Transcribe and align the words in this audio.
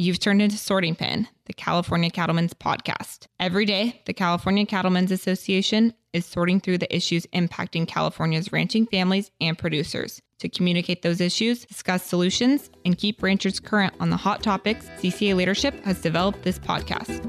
You've 0.00 0.18
turned 0.18 0.40
into 0.40 0.56
Sorting 0.56 0.94
Pen, 0.94 1.28
the 1.44 1.52
California 1.52 2.08
Cattlemen's 2.08 2.54
podcast. 2.54 3.26
Every 3.38 3.66
day, 3.66 4.00
the 4.06 4.14
California 4.14 4.64
Cattlemen's 4.64 5.12
Association 5.12 5.92
is 6.14 6.24
sorting 6.24 6.58
through 6.58 6.78
the 6.78 6.96
issues 6.96 7.26
impacting 7.34 7.86
California's 7.86 8.50
ranching 8.50 8.86
families 8.86 9.30
and 9.42 9.58
producers. 9.58 10.22
To 10.38 10.48
communicate 10.48 11.02
those 11.02 11.20
issues, 11.20 11.66
discuss 11.66 12.02
solutions, 12.02 12.70
and 12.86 12.96
keep 12.96 13.22
ranchers 13.22 13.60
current 13.60 13.92
on 14.00 14.08
the 14.08 14.16
hot 14.16 14.42
topics, 14.42 14.86
CCA 15.02 15.36
leadership 15.36 15.84
has 15.84 16.00
developed 16.00 16.44
this 16.44 16.58
podcast. 16.58 17.20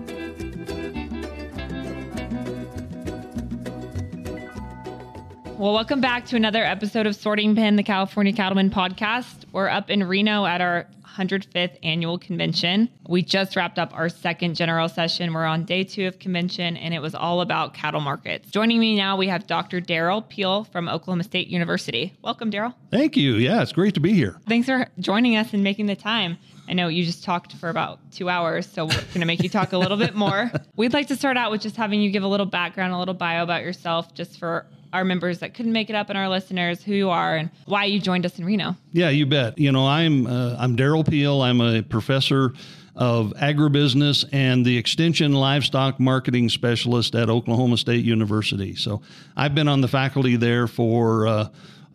Well, 5.57 5.73
welcome 5.73 5.99
back 5.99 6.25
to 6.27 6.37
another 6.37 6.63
episode 6.63 7.05
of 7.05 7.17
Sorting 7.17 7.53
Pen, 7.53 7.75
the 7.75 7.83
California 7.83 8.31
Cattlemen 8.31 8.69
podcast. 8.69 9.43
We're 9.51 9.67
up 9.67 9.89
in 9.89 10.05
Reno 10.05 10.45
at 10.45 10.61
our 10.61 10.87
105th 11.15 11.77
annual 11.83 12.17
convention. 12.17 12.89
We 13.07 13.21
just 13.21 13.55
wrapped 13.55 13.79
up 13.79 13.91
our 13.93 14.09
second 14.09 14.55
general 14.55 14.87
session. 14.87 15.33
We're 15.33 15.45
on 15.45 15.65
day 15.65 15.83
two 15.83 16.07
of 16.07 16.19
convention, 16.19 16.77
and 16.77 16.93
it 16.93 16.99
was 16.99 17.15
all 17.15 17.41
about 17.41 17.73
cattle 17.73 18.01
markets. 18.01 18.49
Joining 18.49 18.79
me 18.79 18.95
now, 18.95 19.17
we 19.17 19.27
have 19.27 19.47
Dr. 19.47 19.81
Derrell 19.81 20.27
Peel 20.27 20.63
from 20.65 20.87
Oklahoma 20.87 21.23
State 21.23 21.47
University. 21.47 22.13
Welcome, 22.21 22.51
Derrell. 22.51 22.73
Thank 22.91 23.17
you. 23.17 23.35
Yeah, 23.35 23.61
it's 23.61 23.73
great 23.73 23.93
to 23.95 23.99
be 23.99 24.13
here. 24.13 24.39
Thanks 24.47 24.67
for 24.67 24.87
joining 24.99 25.35
us 25.35 25.53
and 25.53 25.63
making 25.63 25.87
the 25.87 25.95
time. 25.95 26.37
I 26.67 26.73
know 26.73 26.87
you 26.87 27.03
just 27.03 27.23
talked 27.23 27.53
for 27.53 27.69
about 27.69 27.99
two 28.11 28.29
hours, 28.29 28.65
so 28.65 28.85
we're 28.85 28.95
going 28.95 29.19
to 29.19 29.25
make 29.25 29.43
you 29.43 29.49
talk 29.49 29.73
a 29.73 29.77
little 29.77 29.97
bit 29.97 30.15
more. 30.15 30.49
We'd 30.77 30.93
like 30.93 31.07
to 31.07 31.15
start 31.17 31.35
out 31.35 31.51
with 31.51 31.61
just 31.61 31.75
having 31.75 32.01
you 32.01 32.11
give 32.11 32.23
a 32.23 32.27
little 32.27 32.45
background, 32.45 32.93
a 32.93 32.97
little 32.97 33.13
bio 33.13 33.43
about 33.43 33.63
yourself, 33.63 34.13
just 34.13 34.39
for 34.39 34.65
our 34.93 35.05
members 35.05 35.39
that 35.39 35.53
couldn't 35.53 35.71
make 35.71 35.89
it 35.89 35.95
up 35.95 36.09
and 36.09 36.17
our 36.17 36.29
listeners 36.29 36.83
who 36.83 36.93
you 36.93 37.09
are 37.09 37.37
and 37.37 37.49
why 37.65 37.85
you 37.85 37.99
joined 37.99 38.25
us 38.25 38.37
in 38.37 38.45
Reno. 38.45 38.75
Yeah, 38.91 39.09
you 39.09 39.25
bet. 39.25 39.57
You 39.57 39.71
know, 39.71 39.87
I'm 39.87 40.27
uh, 40.27 40.55
I'm 40.59 40.75
Derrell 40.75 41.07
Peel. 41.07 41.41
I'm 41.41 41.61
a 41.61 41.81
professor 41.81 42.53
of 42.95 43.33
agribusiness 43.37 44.25
and 44.33 44.65
the 44.65 44.77
extension 44.77 45.33
livestock 45.33 45.99
marketing 45.99 46.49
specialist 46.49 47.15
at 47.15 47.29
Oklahoma 47.29 47.77
State 47.77 48.03
University. 48.03 48.75
So 48.75 49.01
I've 49.35 49.55
been 49.55 49.67
on 49.69 49.81
the 49.81 49.87
faculty 49.87 50.35
there 50.35 50.67
for 50.67 51.25
uh, 51.27 51.49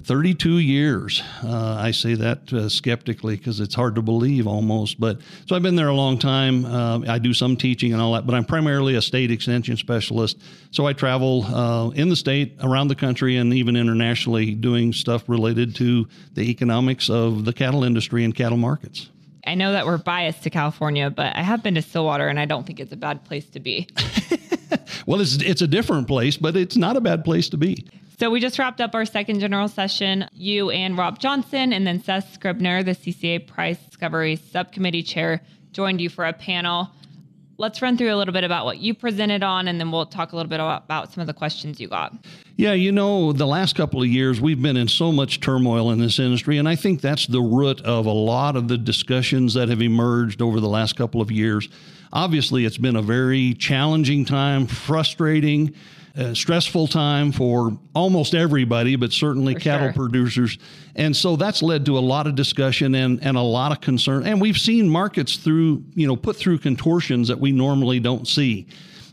32 0.06 0.58
years. 0.58 1.20
Uh, 1.42 1.74
I 1.80 1.90
say 1.90 2.14
that 2.14 2.52
uh, 2.52 2.68
skeptically 2.68 3.36
because 3.36 3.58
it's 3.58 3.74
hard 3.74 3.96
to 3.96 4.02
believe 4.02 4.46
almost. 4.46 5.00
But 5.00 5.18
so 5.46 5.56
I've 5.56 5.62
been 5.62 5.74
there 5.74 5.88
a 5.88 5.94
long 5.94 6.16
time. 6.16 6.64
Uh, 6.64 7.00
I 7.08 7.18
do 7.18 7.34
some 7.34 7.56
teaching 7.56 7.92
and 7.92 8.00
all 8.00 8.12
that, 8.12 8.24
but 8.24 8.36
I'm 8.36 8.44
primarily 8.44 8.94
a 8.94 9.02
state 9.02 9.32
extension 9.32 9.76
specialist. 9.76 10.40
So 10.70 10.86
I 10.86 10.92
travel 10.92 11.44
uh, 11.44 11.90
in 11.90 12.08
the 12.08 12.14
state, 12.14 12.56
around 12.62 12.86
the 12.86 12.94
country, 12.94 13.36
and 13.36 13.52
even 13.52 13.74
internationally 13.74 14.54
doing 14.54 14.92
stuff 14.92 15.28
related 15.28 15.74
to 15.76 16.06
the 16.34 16.42
economics 16.42 17.10
of 17.10 17.44
the 17.44 17.52
cattle 17.52 17.82
industry 17.82 18.24
and 18.24 18.32
cattle 18.32 18.58
markets. 18.58 19.10
I 19.44 19.56
know 19.56 19.72
that 19.72 19.86
we're 19.86 19.98
biased 19.98 20.44
to 20.44 20.50
California, 20.50 21.10
but 21.10 21.34
I 21.34 21.42
have 21.42 21.64
been 21.64 21.74
to 21.74 21.82
Stillwater 21.82 22.28
and 22.28 22.38
I 22.38 22.44
don't 22.44 22.64
think 22.64 22.78
it's 22.78 22.92
a 22.92 22.96
bad 22.96 23.24
place 23.24 23.48
to 23.50 23.60
be. 23.60 23.88
well, 25.06 25.20
it's, 25.20 25.36
it's 25.36 25.62
a 25.62 25.68
different 25.68 26.06
place, 26.06 26.36
but 26.36 26.56
it's 26.56 26.76
not 26.76 26.96
a 26.96 27.00
bad 27.00 27.24
place 27.24 27.48
to 27.48 27.56
be. 27.56 27.86
So 28.18 28.30
we 28.30 28.40
just 28.40 28.58
wrapped 28.58 28.80
up 28.80 28.94
our 28.94 29.04
second 29.04 29.40
general 29.40 29.68
session. 29.68 30.26
You 30.32 30.70
and 30.70 30.96
Rob 30.96 31.18
Johnson, 31.18 31.74
and 31.74 31.86
then 31.86 32.02
Seth 32.02 32.32
Scribner, 32.32 32.82
the 32.82 32.92
CCA 32.92 33.46
Price 33.46 33.78
Discovery 33.78 34.36
Subcommittee 34.36 35.02
Chair, 35.02 35.42
joined 35.72 36.00
you 36.00 36.08
for 36.08 36.24
a 36.24 36.32
panel. 36.32 36.88
Let's 37.58 37.82
run 37.82 37.98
through 37.98 38.14
a 38.14 38.16
little 38.16 38.32
bit 38.32 38.42
about 38.42 38.64
what 38.64 38.78
you 38.78 38.94
presented 38.94 39.42
on, 39.42 39.68
and 39.68 39.78
then 39.78 39.92
we'll 39.92 40.06
talk 40.06 40.32
a 40.32 40.36
little 40.36 40.48
bit 40.48 40.60
about, 40.60 41.12
some 41.12 41.20
of 41.20 41.26
the 41.26 41.34
questions 41.34 41.78
you 41.78 41.88
got. 41.88 42.14
Yeah, 42.58 42.72
you 42.72 42.90
know, 42.90 43.32
the 43.32 43.46
last 43.46 43.76
couple 43.76 44.00
of 44.00 44.08
years, 44.08 44.40
we've 44.40 44.60
been 44.60 44.78
in 44.78 44.88
so 44.88 45.12
much 45.12 45.40
turmoil 45.40 45.90
in 45.90 45.98
this 45.98 46.18
industry, 46.18 46.56
and 46.56 46.66
I 46.66 46.74
think 46.74 47.02
that's 47.02 47.26
the 47.26 47.42
root 47.42 47.82
of 47.82 48.06
a 48.06 48.10
lot 48.10 48.56
of 48.56 48.66
the 48.66 48.78
discussions 48.78 49.52
that 49.54 49.68
have 49.68 49.82
emerged 49.82 50.40
over 50.40 50.58
the 50.58 50.68
last 50.68 50.96
couple 50.96 51.20
of 51.20 51.30
years. 51.30 51.68
Obviously, 52.14 52.64
it's 52.64 52.78
been 52.78 52.96
a 52.96 53.02
very 53.02 53.52
challenging 53.52 54.24
time, 54.24 54.66
frustrating 54.66 55.74
a 56.14 56.34
stressful 56.34 56.86
time 56.86 57.30
for 57.30 57.78
almost 57.94 58.34
everybody, 58.34 58.96
but 58.96 59.12
certainly 59.12 59.52
for 59.52 59.60
cattle 59.60 59.88
sure. 59.88 59.92
producers. 59.92 60.56
And 60.94 61.14
so 61.14 61.36
that's 61.36 61.62
led 61.62 61.84
to 61.86 61.98
a 61.98 62.00
lot 62.00 62.26
of 62.26 62.36
discussion 62.36 62.94
and, 62.94 63.22
and 63.22 63.36
a 63.36 63.42
lot 63.42 63.70
of 63.70 63.82
concern. 63.82 64.24
And 64.24 64.40
we've 64.40 64.56
seen 64.56 64.88
markets 64.88 65.36
through, 65.36 65.84
you 65.94 66.06
know, 66.06 66.16
put 66.16 66.36
through 66.36 66.60
contortions 66.60 67.28
that 67.28 67.38
we 67.38 67.52
normally 67.52 68.00
don't 68.00 68.26
see. 68.26 68.66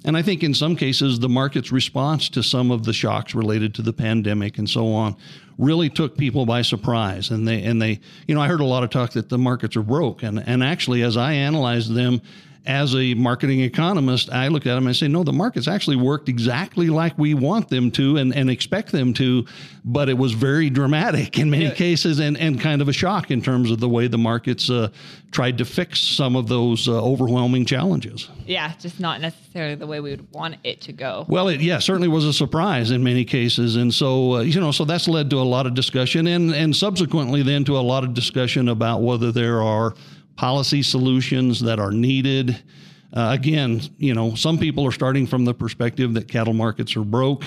And 0.05 0.17
I 0.17 0.21
think 0.21 0.43
in 0.43 0.53
some 0.53 0.75
cases, 0.75 1.19
the 1.19 1.29
market's 1.29 1.71
response 1.71 2.29
to 2.29 2.43
some 2.43 2.71
of 2.71 2.83
the 2.83 2.93
shocks 2.93 3.33
related 3.33 3.73
to 3.75 3.81
the 3.81 3.93
pandemic 3.93 4.57
and 4.57 4.69
so 4.69 4.93
on 4.93 5.15
really 5.57 5.89
took 5.89 6.17
people 6.17 6.45
by 6.45 6.61
surprise. 6.61 7.29
And 7.29 7.47
they, 7.47 7.63
and 7.63 7.81
they, 7.81 7.99
you 8.27 8.35
know, 8.35 8.41
I 8.41 8.47
heard 8.47 8.59
a 8.59 8.65
lot 8.65 8.83
of 8.83 8.89
talk 8.89 9.11
that 9.11 9.29
the 9.29 9.37
markets 9.37 9.75
are 9.75 9.83
broke. 9.83 10.23
And, 10.23 10.39
and 10.45 10.63
actually, 10.63 11.03
as 11.03 11.15
I 11.15 11.33
analyzed 11.33 11.93
them, 11.93 12.21
as 12.65 12.95
a 12.95 13.13
marketing 13.15 13.61
economist, 13.61 14.31
I 14.31 14.47
look 14.47 14.65
at 14.65 14.75
them 14.75 14.87
and 14.87 14.95
say, 14.95 15.09
no, 15.09 15.23
the 15.23 15.33
markets 15.33 15.67
actually 15.67 15.97
worked 15.97 16.29
exactly 16.29 16.87
like 16.87 17.17
we 17.17 17.33
want 17.33 17.69
them 17.69 17.91
to 17.91 18.17
and, 18.17 18.33
and 18.33 18.49
expect 18.49 18.91
them 18.91 19.13
to, 19.15 19.45
but 19.83 20.07
it 20.07 20.17
was 20.17 20.31
very 20.31 20.69
dramatic 20.69 21.37
in 21.37 21.49
many 21.49 21.65
yeah. 21.65 21.73
cases 21.73 22.19
and, 22.19 22.37
and 22.37 22.61
kind 22.61 22.81
of 22.81 22.87
a 22.87 22.93
shock 22.93 23.31
in 23.31 23.41
terms 23.41 23.69
of 23.69 23.79
the 23.79 23.89
way 23.89 24.07
the 24.07 24.17
markets 24.17 24.69
uh, 24.69 24.87
tried 25.31 25.57
to 25.57 25.65
fix 25.65 25.99
some 25.99 26.37
of 26.37 26.47
those 26.47 26.87
uh, 26.87 27.03
overwhelming 27.03 27.65
challenges. 27.65 28.29
Yeah, 28.45 28.73
just 28.79 28.99
not 28.99 29.19
necessarily 29.19 29.75
the 29.75 29.87
way 29.87 29.99
we 29.99 30.11
would 30.11 30.31
want 30.31 30.55
it 30.63 30.79
to 30.81 30.93
go. 30.93 31.25
Well, 31.27 31.49
it 31.49 31.59
yeah 31.59 31.79
certainly 31.79 32.07
was 32.07 32.23
a 32.23 32.33
surprise 32.33 32.91
in 32.91 33.03
many 33.03 33.25
cases, 33.25 33.75
and 33.75 33.93
so 33.93 34.35
uh, 34.35 34.41
you 34.41 34.59
know 34.59 34.71
so 34.71 34.85
that's 34.85 35.07
led 35.07 35.29
to 35.31 35.37
a 35.37 35.43
lot 35.43 35.65
of 35.65 35.73
discussion 35.73 36.27
and 36.27 36.53
and 36.53 36.75
subsequently 36.75 37.41
then 37.41 37.65
to 37.65 37.77
a 37.77 37.81
lot 37.81 38.03
of 38.03 38.13
discussion 38.13 38.69
about 38.69 39.01
whether 39.01 39.31
there 39.31 39.61
are 39.61 39.95
policy 40.35 40.81
solutions 40.81 41.59
that 41.61 41.79
are 41.79 41.91
needed. 41.91 42.61
Uh, 43.13 43.29
again, 43.31 43.81
you 43.97 44.13
know, 44.13 44.35
some 44.35 44.57
people 44.57 44.85
are 44.85 44.91
starting 44.91 45.27
from 45.27 45.45
the 45.45 45.53
perspective 45.53 46.13
that 46.15 46.27
cattle 46.27 46.53
markets 46.53 46.95
are 46.95 47.03
broke 47.03 47.45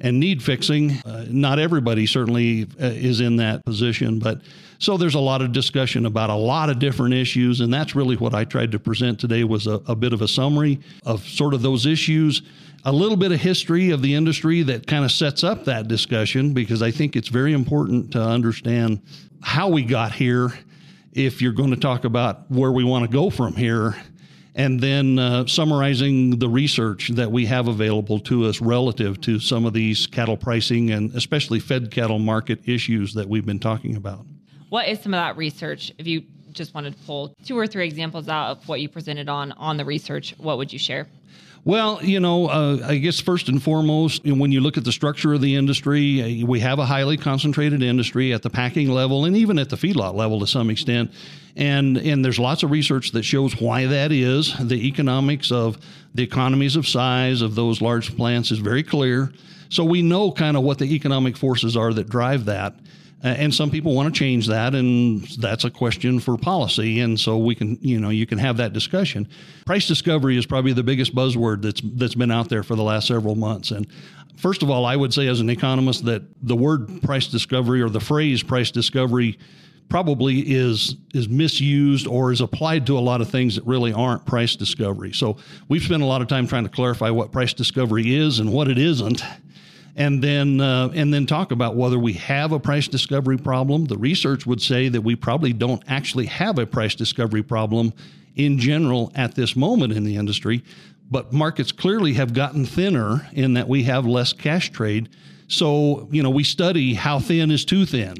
and 0.00 0.18
need 0.18 0.42
fixing. 0.42 0.92
Uh, 1.04 1.26
not 1.28 1.58
everybody 1.58 2.06
certainly 2.06 2.66
uh, 2.80 2.86
is 2.86 3.20
in 3.20 3.36
that 3.36 3.64
position, 3.64 4.18
but 4.18 4.40
so 4.78 4.96
there's 4.96 5.14
a 5.14 5.20
lot 5.20 5.42
of 5.42 5.52
discussion 5.52 6.06
about 6.06 6.28
a 6.28 6.34
lot 6.34 6.68
of 6.68 6.80
different 6.80 7.14
issues, 7.14 7.60
and 7.60 7.72
that's 7.72 7.94
really 7.94 8.16
what 8.16 8.34
I 8.34 8.44
tried 8.44 8.72
to 8.72 8.80
present 8.80 9.20
today 9.20 9.44
was 9.44 9.68
a, 9.68 9.74
a 9.86 9.94
bit 9.94 10.12
of 10.12 10.22
a 10.22 10.28
summary 10.28 10.80
of 11.06 11.22
sort 11.22 11.54
of 11.54 11.62
those 11.62 11.86
issues, 11.86 12.42
a 12.84 12.90
little 12.90 13.16
bit 13.16 13.30
of 13.30 13.40
history 13.40 13.90
of 13.90 14.02
the 14.02 14.12
industry 14.14 14.62
that 14.62 14.88
kind 14.88 15.04
of 15.04 15.12
sets 15.12 15.44
up 15.44 15.66
that 15.66 15.86
discussion 15.86 16.52
because 16.52 16.82
I 16.82 16.90
think 16.90 17.14
it's 17.14 17.28
very 17.28 17.52
important 17.52 18.10
to 18.12 18.20
understand 18.20 19.00
how 19.40 19.68
we 19.68 19.84
got 19.84 20.12
here 20.12 20.52
if 21.12 21.42
you're 21.42 21.52
going 21.52 21.70
to 21.70 21.76
talk 21.76 22.04
about 22.04 22.50
where 22.50 22.72
we 22.72 22.84
want 22.84 23.04
to 23.04 23.10
go 23.10 23.30
from 23.30 23.54
here, 23.54 23.96
and 24.54 24.80
then 24.80 25.18
uh, 25.18 25.46
summarizing 25.46 26.38
the 26.38 26.48
research 26.48 27.08
that 27.08 27.30
we 27.30 27.46
have 27.46 27.68
available 27.68 28.18
to 28.20 28.44
us 28.46 28.60
relative 28.60 29.20
to 29.22 29.40
some 29.40 29.64
of 29.64 29.72
these 29.72 30.06
cattle 30.06 30.36
pricing 30.36 30.90
and 30.90 31.14
especially 31.14 31.58
fed 31.58 31.90
cattle 31.90 32.18
market 32.18 32.60
issues 32.68 33.14
that 33.14 33.28
we've 33.28 33.46
been 33.46 33.58
talking 33.58 33.96
about. 33.96 34.26
What 34.68 34.88
is 34.88 35.00
some 35.00 35.14
of 35.14 35.18
that 35.18 35.36
research? 35.36 35.92
If 35.98 36.06
you 36.06 36.24
just 36.52 36.74
wanted 36.74 36.96
to 36.96 37.02
pull 37.04 37.34
two 37.44 37.58
or 37.58 37.66
three 37.66 37.84
examples 37.84 38.28
out 38.28 38.50
of 38.50 38.68
what 38.68 38.80
you 38.80 38.88
presented 38.88 39.28
on 39.28 39.52
on 39.52 39.76
the 39.76 39.84
research, 39.84 40.34
what 40.38 40.58
would 40.58 40.72
you 40.72 40.78
share? 40.78 41.06
Well, 41.64 42.02
you 42.02 42.18
know, 42.18 42.48
uh, 42.48 42.78
I 42.84 42.96
guess 42.96 43.20
first 43.20 43.48
and 43.48 43.62
foremost, 43.62 44.24
when 44.24 44.50
you 44.50 44.60
look 44.60 44.76
at 44.76 44.82
the 44.82 44.90
structure 44.90 45.32
of 45.32 45.40
the 45.40 45.54
industry, 45.54 46.42
uh, 46.42 46.46
we 46.46 46.58
have 46.58 46.80
a 46.80 46.84
highly 46.84 47.16
concentrated 47.16 47.84
industry 47.84 48.32
at 48.32 48.42
the 48.42 48.50
packing 48.50 48.90
level 48.90 49.26
and 49.26 49.36
even 49.36 49.60
at 49.60 49.70
the 49.70 49.76
feedlot 49.76 50.14
level 50.14 50.40
to 50.40 50.46
some 50.46 50.70
extent. 50.70 51.12
And, 51.54 51.98
and 51.98 52.24
there's 52.24 52.40
lots 52.40 52.64
of 52.64 52.72
research 52.72 53.12
that 53.12 53.22
shows 53.22 53.60
why 53.60 53.86
that 53.86 54.10
is. 54.10 54.56
The 54.58 54.88
economics 54.88 55.52
of 55.52 55.78
the 56.14 56.24
economies 56.24 56.74
of 56.74 56.88
size 56.88 57.42
of 57.42 57.54
those 57.54 57.80
large 57.80 58.16
plants 58.16 58.50
is 58.50 58.58
very 58.58 58.82
clear. 58.82 59.32
So 59.68 59.84
we 59.84 60.02
know 60.02 60.32
kind 60.32 60.56
of 60.56 60.64
what 60.64 60.78
the 60.78 60.92
economic 60.92 61.36
forces 61.36 61.76
are 61.76 61.92
that 61.94 62.08
drive 62.08 62.46
that. 62.46 62.74
And 63.24 63.54
some 63.54 63.70
people 63.70 63.94
want 63.94 64.12
to 64.12 64.18
change 64.18 64.48
that, 64.48 64.74
and 64.74 65.22
that's 65.38 65.64
a 65.64 65.70
question 65.70 66.18
for 66.18 66.36
policy. 66.36 66.98
And 66.98 67.18
so 67.18 67.38
we 67.38 67.54
can, 67.54 67.78
you 67.80 68.00
know, 68.00 68.08
you 68.08 68.26
can 68.26 68.38
have 68.38 68.56
that 68.56 68.72
discussion. 68.72 69.28
Price 69.64 69.86
discovery 69.86 70.36
is 70.36 70.44
probably 70.44 70.72
the 70.72 70.82
biggest 70.82 71.14
buzzword 71.14 71.62
that's 71.62 71.80
that's 71.84 72.16
been 72.16 72.32
out 72.32 72.48
there 72.48 72.64
for 72.64 72.74
the 72.74 72.82
last 72.82 73.06
several 73.06 73.36
months. 73.36 73.70
And 73.70 73.86
first 74.36 74.64
of 74.64 74.70
all, 74.70 74.84
I 74.84 74.96
would 74.96 75.14
say 75.14 75.28
as 75.28 75.38
an 75.38 75.50
economist 75.50 76.04
that 76.06 76.24
the 76.42 76.56
word 76.56 77.00
price 77.02 77.28
discovery 77.28 77.80
or 77.80 77.88
the 77.88 78.00
phrase 78.00 78.42
price 78.42 78.72
discovery 78.72 79.38
probably 79.88 80.40
is 80.40 80.96
is 81.14 81.28
misused 81.28 82.08
or 82.08 82.32
is 82.32 82.40
applied 82.40 82.86
to 82.86 82.98
a 82.98 83.00
lot 83.00 83.20
of 83.20 83.30
things 83.30 83.54
that 83.54 83.64
really 83.66 83.92
aren't 83.92 84.26
price 84.26 84.56
discovery. 84.56 85.12
So 85.12 85.36
we've 85.68 85.82
spent 85.82 86.02
a 86.02 86.06
lot 86.06 86.22
of 86.22 86.28
time 86.28 86.48
trying 86.48 86.64
to 86.64 86.70
clarify 86.70 87.10
what 87.10 87.30
price 87.30 87.52
discovery 87.54 88.16
is 88.16 88.40
and 88.40 88.52
what 88.52 88.66
it 88.66 88.78
isn't 88.78 89.22
and 89.96 90.22
then 90.22 90.60
uh, 90.60 90.90
and 90.94 91.12
then 91.12 91.26
talk 91.26 91.52
about 91.52 91.76
whether 91.76 91.98
we 91.98 92.14
have 92.14 92.52
a 92.52 92.58
price 92.58 92.88
discovery 92.88 93.36
problem. 93.36 93.84
The 93.86 93.98
research 93.98 94.46
would 94.46 94.62
say 94.62 94.88
that 94.88 95.02
we 95.02 95.16
probably 95.16 95.52
don't 95.52 95.82
actually 95.86 96.26
have 96.26 96.58
a 96.58 96.66
price 96.66 96.94
discovery 96.94 97.42
problem 97.42 97.92
in 98.36 98.58
general 98.58 99.12
at 99.14 99.34
this 99.34 99.54
moment 99.54 99.92
in 99.92 100.04
the 100.04 100.16
industry, 100.16 100.64
but 101.10 101.32
markets 101.32 101.72
clearly 101.72 102.14
have 102.14 102.32
gotten 102.32 102.64
thinner 102.64 103.28
in 103.32 103.54
that 103.54 103.68
we 103.68 103.82
have 103.84 104.06
less 104.06 104.32
cash 104.32 104.70
trade. 104.70 105.10
So, 105.48 106.08
you 106.10 106.22
know, 106.22 106.30
we 106.30 106.44
study 106.44 106.94
how 106.94 107.18
thin 107.18 107.50
is 107.50 107.66
too 107.66 107.84
thin. 107.84 108.16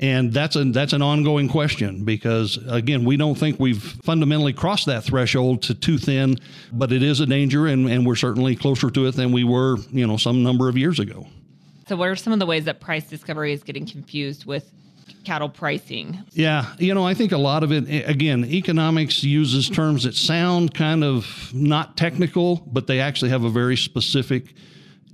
And 0.00 0.32
that's 0.32 0.54
a 0.54 0.64
that's 0.64 0.92
an 0.92 1.02
ongoing 1.02 1.48
question 1.48 2.04
because 2.04 2.56
again, 2.68 3.04
we 3.04 3.16
don't 3.16 3.34
think 3.34 3.58
we've 3.58 3.82
fundamentally 3.82 4.52
crossed 4.52 4.86
that 4.86 5.02
threshold 5.02 5.62
to 5.62 5.74
too 5.74 5.98
thin, 5.98 6.38
but 6.72 6.92
it 6.92 7.02
is 7.02 7.18
a 7.18 7.26
danger 7.26 7.66
and, 7.66 7.88
and 7.88 8.06
we're 8.06 8.14
certainly 8.14 8.54
closer 8.54 8.90
to 8.90 9.06
it 9.06 9.16
than 9.16 9.32
we 9.32 9.42
were, 9.42 9.76
you 9.90 10.06
know, 10.06 10.16
some 10.16 10.44
number 10.44 10.68
of 10.68 10.78
years 10.78 11.00
ago. 11.00 11.26
So 11.88 11.96
what 11.96 12.08
are 12.08 12.16
some 12.16 12.32
of 12.32 12.38
the 12.38 12.46
ways 12.46 12.64
that 12.66 12.80
price 12.80 13.08
discovery 13.08 13.52
is 13.52 13.62
getting 13.62 13.86
confused 13.86 14.44
with 14.44 14.70
cattle 15.24 15.48
pricing? 15.48 16.22
Yeah, 16.32 16.66
you 16.78 16.94
know, 16.94 17.06
I 17.06 17.14
think 17.14 17.32
a 17.32 17.38
lot 17.38 17.62
of 17.62 17.72
it, 17.72 18.08
again, 18.08 18.44
economics 18.44 19.24
uses 19.24 19.68
terms 19.68 20.04
that 20.04 20.14
sound 20.14 20.74
kind 20.74 21.02
of 21.02 21.50
not 21.52 21.96
technical, 21.96 22.56
but 22.66 22.86
they 22.86 23.00
actually 23.00 23.30
have 23.30 23.44
a 23.44 23.50
very 23.50 23.76
specific 23.76 24.54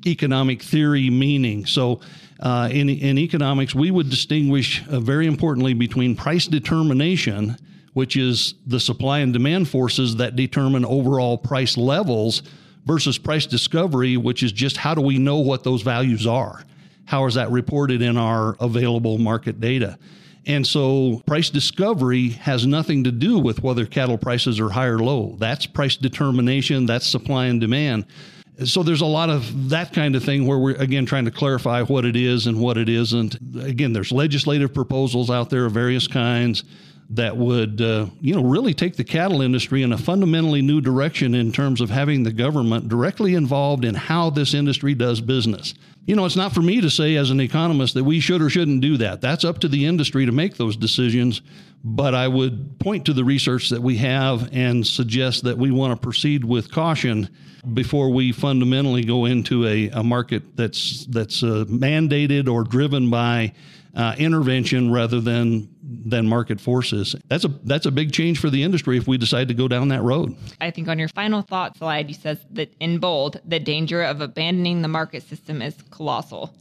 economic 0.06 0.62
theory 0.62 1.10
meaning. 1.10 1.64
So, 1.64 2.00
uh, 2.40 2.68
in, 2.70 2.88
in 2.88 3.18
economics, 3.18 3.74
we 3.74 3.90
would 3.90 4.10
distinguish 4.10 4.86
uh, 4.88 5.00
very 5.00 5.26
importantly 5.26 5.74
between 5.74 6.16
price 6.16 6.46
determination, 6.46 7.56
which 7.92 8.16
is 8.16 8.54
the 8.66 8.80
supply 8.80 9.20
and 9.20 9.32
demand 9.32 9.68
forces 9.68 10.16
that 10.16 10.36
determine 10.36 10.84
overall 10.84 11.38
price 11.38 11.76
levels, 11.76 12.42
versus 12.84 13.18
price 13.18 13.46
discovery, 13.46 14.16
which 14.16 14.42
is 14.42 14.52
just 14.52 14.76
how 14.76 14.94
do 14.94 15.00
we 15.00 15.18
know 15.18 15.38
what 15.38 15.64
those 15.64 15.82
values 15.82 16.26
are? 16.26 16.62
How 17.06 17.26
is 17.26 17.34
that 17.34 17.50
reported 17.50 18.02
in 18.02 18.16
our 18.16 18.56
available 18.60 19.18
market 19.18 19.60
data? 19.60 19.98
And 20.46 20.66
so 20.66 21.22
price 21.26 21.48
discovery 21.48 22.30
has 22.30 22.66
nothing 22.66 23.04
to 23.04 23.12
do 23.12 23.38
with 23.38 23.62
whether 23.62 23.86
cattle 23.86 24.18
prices 24.18 24.60
are 24.60 24.68
high 24.68 24.86
or 24.86 24.98
low. 24.98 25.36
That's 25.38 25.64
price 25.64 25.96
determination, 25.96 26.86
that's 26.86 27.06
supply 27.06 27.46
and 27.46 27.60
demand. 27.60 28.04
So 28.64 28.84
there's 28.84 29.00
a 29.00 29.06
lot 29.06 29.30
of 29.30 29.70
that 29.70 29.92
kind 29.92 30.14
of 30.14 30.22
thing 30.22 30.46
where 30.46 30.58
we're 30.58 30.76
again 30.76 31.06
trying 31.06 31.24
to 31.24 31.32
clarify 31.32 31.82
what 31.82 32.04
it 32.04 32.14
is 32.14 32.46
and 32.46 32.60
what 32.60 32.78
it 32.78 32.88
isn't. 32.88 33.36
Again, 33.60 33.92
there's 33.92 34.12
legislative 34.12 34.72
proposals 34.72 35.28
out 35.28 35.50
there 35.50 35.66
of 35.66 35.72
various 35.72 36.06
kinds 36.06 36.62
that 37.10 37.36
would, 37.36 37.80
uh, 37.80 38.06
you 38.20 38.34
know, 38.34 38.42
really 38.42 38.72
take 38.72 38.96
the 38.96 39.04
cattle 39.04 39.42
industry 39.42 39.82
in 39.82 39.92
a 39.92 39.98
fundamentally 39.98 40.62
new 40.62 40.80
direction 40.80 41.34
in 41.34 41.52
terms 41.52 41.80
of 41.80 41.90
having 41.90 42.22
the 42.22 42.32
government 42.32 42.88
directly 42.88 43.34
involved 43.34 43.84
in 43.84 43.94
how 43.94 44.30
this 44.30 44.54
industry 44.54 44.94
does 44.94 45.20
business. 45.20 45.74
You 46.06 46.16
know, 46.16 46.24
it's 46.24 46.36
not 46.36 46.52
for 46.52 46.62
me 46.62 46.80
to 46.80 46.90
say 46.90 47.16
as 47.16 47.30
an 47.30 47.40
economist 47.40 47.94
that 47.94 48.04
we 48.04 48.20
should 48.20 48.42
or 48.42 48.50
shouldn't 48.50 48.80
do 48.80 48.96
that. 48.98 49.20
That's 49.20 49.44
up 49.44 49.58
to 49.60 49.68
the 49.68 49.86
industry 49.86 50.26
to 50.26 50.32
make 50.32 50.56
those 50.56 50.76
decisions. 50.76 51.42
But 51.86 52.14
I 52.14 52.26
would 52.28 52.80
point 52.80 53.04
to 53.06 53.12
the 53.12 53.24
research 53.24 53.68
that 53.68 53.82
we 53.82 53.98
have 53.98 54.48
and 54.52 54.86
suggest 54.86 55.44
that 55.44 55.58
we 55.58 55.70
want 55.70 55.92
to 55.92 56.02
proceed 56.02 56.42
with 56.42 56.72
caution 56.72 57.28
before 57.74 58.08
we 58.10 58.32
fundamentally 58.32 59.04
go 59.04 59.26
into 59.26 59.66
a, 59.66 59.90
a 59.90 60.02
market 60.02 60.56
that's 60.56 61.04
that's 61.06 61.42
uh, 61.42 61.66
mandated 61.68 62.48
or 62.48 62.64
driven 62.64 63.10
by 63.10 63.52
uh, 63.94 64.14
intervention 64.18 64.90
rather 64.92 65.20
than 65.20 65.68
than 65.82 66.26
market 66.26 66.60
forces. 66.60 67.14
That's 67.28 67.44
a 67.44 67.48
that's 67.64 67.86
a 67.86 67.90
big 67.90 68.12
change 68.12 68.38
for 68.38 68.50
the 68.50 68.62
industry 68.62 68.96
if 68.96 69.06
we 69.06 69.18
decide 69.18 69.48
to 69.48 69.54
go 69.54 69.68
down 69.68 69.88
that 69.88 70.02
road. 70.02 70.36
I 70.60 70.70
think 70.70 70.88
on 70.88 70.98
your 70.98 71.08
final 71.08 71.42
thought 71.42 71.76
slide, 71.76 72.08
you 72.08 72.14
says 72.14 72.38
that 72.52 72.74
in 72.80 72.98
bold, 72.98 73.40
the 73.44 73.60
danger 73.60 74.02
of 74.02 74.20
abandoning 74.20 74.82
the 74.82 74.88
market 74.88 75.22
system 75.22 75.62
is 75.62 75.76
colossal. 75.90 76.54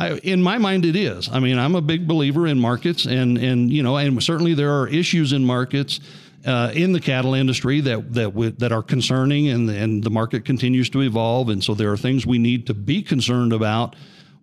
I, 0.00 0.14
in 0.14 0.42
my 0.42 0.56
mind, 0.56 0.86
it 0.86 0.96
is. 0.96 1.28
I 1.28 1.40
mean, 1.40 1.58
I'm 1.58 1.74
a 1.74 1.82
big 1.82 2.08
believer 2.08 2.46
in 2.46 2.58
markets, 2.58 3.04
and 3.04 3.36
and 3.36 3.70
you 3.70 3.82
know, 3.82 3.98
and 3.98 4.22
certainly 4.22 4.54
there 4.54 4.72
are 4.80 4.88
issues 4.88 5.32
in 5.32 5.44
markets. 5.44 6.00
Uh, 6.42 6.72
in 6.72 6.94
the 6.94 7.00
cattle 7.00 7.34
industry 7.34 7.82
that 7.82 8.14
that 8.14 8.54
that 8.58 8.72
are 8.72 8.82
concerning, 8.82 9.48
and 9.48 9.68
and 9.68 10.02
the 10.02 10.08
market 10.08 10.42
continues 10.46 10.88
to 10.88 11.02
evolve, 11.02 11.50
and 11.50 11.62
so 11.62 11.74
there 11.74 11.92
are 11.92 11.98
things 11.98 12.26
we 12.26 12.38
need 12.38 12.66
to 12.66 12.72
be 12.72 13.02
concerned 13.02 13.52
about. 13.52 13.94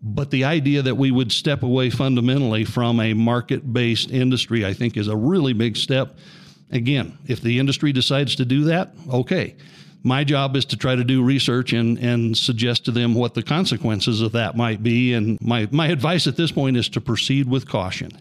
But 0.03 0.29
the 0.29 0.43
idea 0.43 0.83
that 0.83 0.93
we 0.93 1.09
would 1.09 1.31
step 1.31 1.63
away 1.63 1.89
fundamentally 1.89 2.65
from 2.65 2.99
a 2.99 3.15
market 3.15 3.73
based 3.73 4.11
industry, 4.11 4.63
I 4.63 4.73
think, 4.73 4.95
is 4.95 5.07
a 5.07 5.15
really 5.15 5.53
big 5.53 5.75
step. 5.75 6.19
Again, 6.69 7.17
if 7.25 7.41
the 7.41 7.57
industry 7.57 7.93
decides 7.93 8.35
to 8.35 8.45
do 8.45 8.65
that, 8.65 8.91
okay. 9.11 9.55
My 10.03 10.23
job 10.23 10.55
is 10.55 10.65
to 10.65 10.77
try 10.77 10.95
to 10.95 11.03
do 11.03 11.23
research 11.23 11.73
and, 11.73 11.97
and 11.97 12.37
suggest 12.37 12.85
to 12.85 12.91
them 12.91 13.13
what 13.13 13.33
the 13.33 13.43
consequences 13.43 14.21
of 14.21 14.31
that 14.33 14.55
might 14.55 14.83
be. 14.83 15.13
And 15.13 15.37
my, 15.41 15.67
my 15.71 15.87
advice 15.87 16.27
at 16.27 16.37
this 16.37 16.51
point 16.51 16.77
is 16.77 16.87
to 16.89 17.01
proceed 17.01 17.49
with 17.49 17.67
caution 17.67 18.11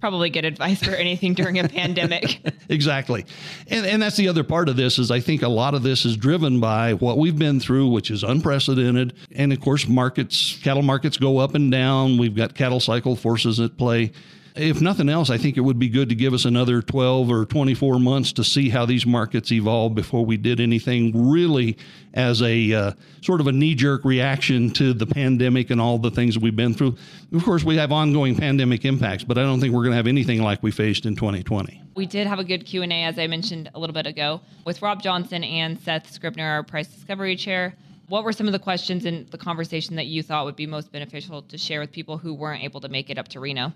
probably 0.00 0.30
good 0.30 0.44
advice 0.44 0.80
for 0.82 0.92
anything 0.92 1.34
during 1.34 1.58
a 1.58 1.68
pandemic. 1.68 2.40
exactly. 2.68 3.26
And, 3.66 3.84
and 3.86 4.00
that's 4.00 4.16
the 4.16 4.28
other 4.28 4.44
part 4.44 4.68
of 4.68 4.76
this 4.76 5.00
is 5.00 5.10
I 5.10 5.18
think 5.18 5.42
a 5.42 5.48
lot 5.48 5.74
of 5.74 5.82
this 5.82 6.04
is 6.04 6.16
driven 6.16 6.60
by 6.60 6.94
what 6.94 7.18
we've 7.18 7.36
been 7.36 7.58
through, 7.58 7.88
which 7.88 8.12
is 8.12 8.22
unprecedented. 8.22 9.14
And 9.34 9.52
of 9.52 9.60
course, 9.60 9.88
markets, 9.88 10.60
cattle 10.62 10.82
markets 10.82 11.16
go 11.16 11.38
up 11.38 11.56
and 11.56 11.72
down. 11.72 12.18
We've 12.18 12.36
got 12.36 12.54
cattle 12.54 12.78
cycle 12.78 13.16
forces 13.16 13.58
at 13.58 13.76
play 13.76 14.12
if 14.56 14.80
nothing 14.80 15.08
else, 15.08 15.30
I 15.30 15.38
think 15.38 15.56
it 15.56 15.60
would 15.60 15.78
be 15.78 15.88
good 15.88 16.08
to 16.08 16.14
give 16.14 16.32
us 16.32 16.44
another 16.44 16.80
12 16.80 17.30
or 17.30 17.44
24 17.44 17.98
months 18.00 18.32
to 18.34 18.44
see 18.44 18.70
how 18.70 18.86
these 18.86 19.06
markets 19.06 19.52
evolve 19.52 19.94
before 19.94 20.24
we 20.24 20.36
did 20.36 20.60
anything 20.60 21.30
really 21.30 21.76
as 22.14 22.40
a 22.42 22.72
uh, 22.72 22.92
sort 23.20 23.40
of 23.40 23.46
a 23.46 23.52
knee 23.52 23.74
jerk 23.74 24.04
reaction 24.04 24.70
to 24.70 24.94
the 24.94 25.06
pandemic 25.06 25.70
and 25.70 25.80
all 25.80 25.98
the 25.98 26.10
things 26.10 26.38
we've 26.38 26.56
been 26.56 26.72
through. 26.72 26.96
Of 27.32 27.44
course, 27.44 27.64
we 27.64 27.76
have 27.76 27.92
ongoing 27.92 28.34
pandemic 28.34 28.84
impacts, 28.84 29.24
but 29.24 29.36
I 29.36 29.42
don't 29.42 29.60
think 29.60 29.74
we're 29.74 29.82
going 29.82 29.92
to 29.92 29.98
have 29.98 30.06
anything 30.06 30.42
like 30.42 30.62
we 30.62 30.70
faced 30.70 31.04
in 31.04 31.16
2020. 31.16 31.82
We 31.94 32.06
did 32.06 32.26
have 32.26 32.38
a 32.38 32.44
good 32.44 32.64
Q&A, 32.64 33.04
as 33.04 33.18
I 33.18 33.26
mentioned 33.26 33.70
a 33.74 33.78
little 33.78 33.94
bit 33.94 34.06
ago, 34.06 34.40
with 34.64 34.82
Rob 34.82 35.02
Johnson 35.02 35.44
and 35.44 35.78
Seth 35.80 36.10
Scribner, 36.10 36.46
our 36.46 36.62
price 36.62 36.88
discovery 36.88 37.36
chair. 37.36 37.74
What 38.08 38.24
were 38.24 38.32
some 38.32 38.46
of 38.46 38.52
the 38.52 38.58
questions 38.58 39.04
in 39.04 39.26
the 39.30 39.38
conversation 39.38 39.96
that 39.96 40.06
you 40.06 40.22
thought 40.22 40.44
would 40.44 40.56
be 40.56 40.66
most 40.66 40.92
beneficial 40.92 41.42
to 41.42 41.58
share 41.58 41.80
with 41.80 41.90
people 41.90 42.18
who 42.18 42.34
weren't 42.34 42.62
able 42.62 42.80
to 42.80 42.88
make 42.88 43.10
it 43.10 43.18
up 43.18 43.28
to 43.28 43.40
Reno? 43.40 43.72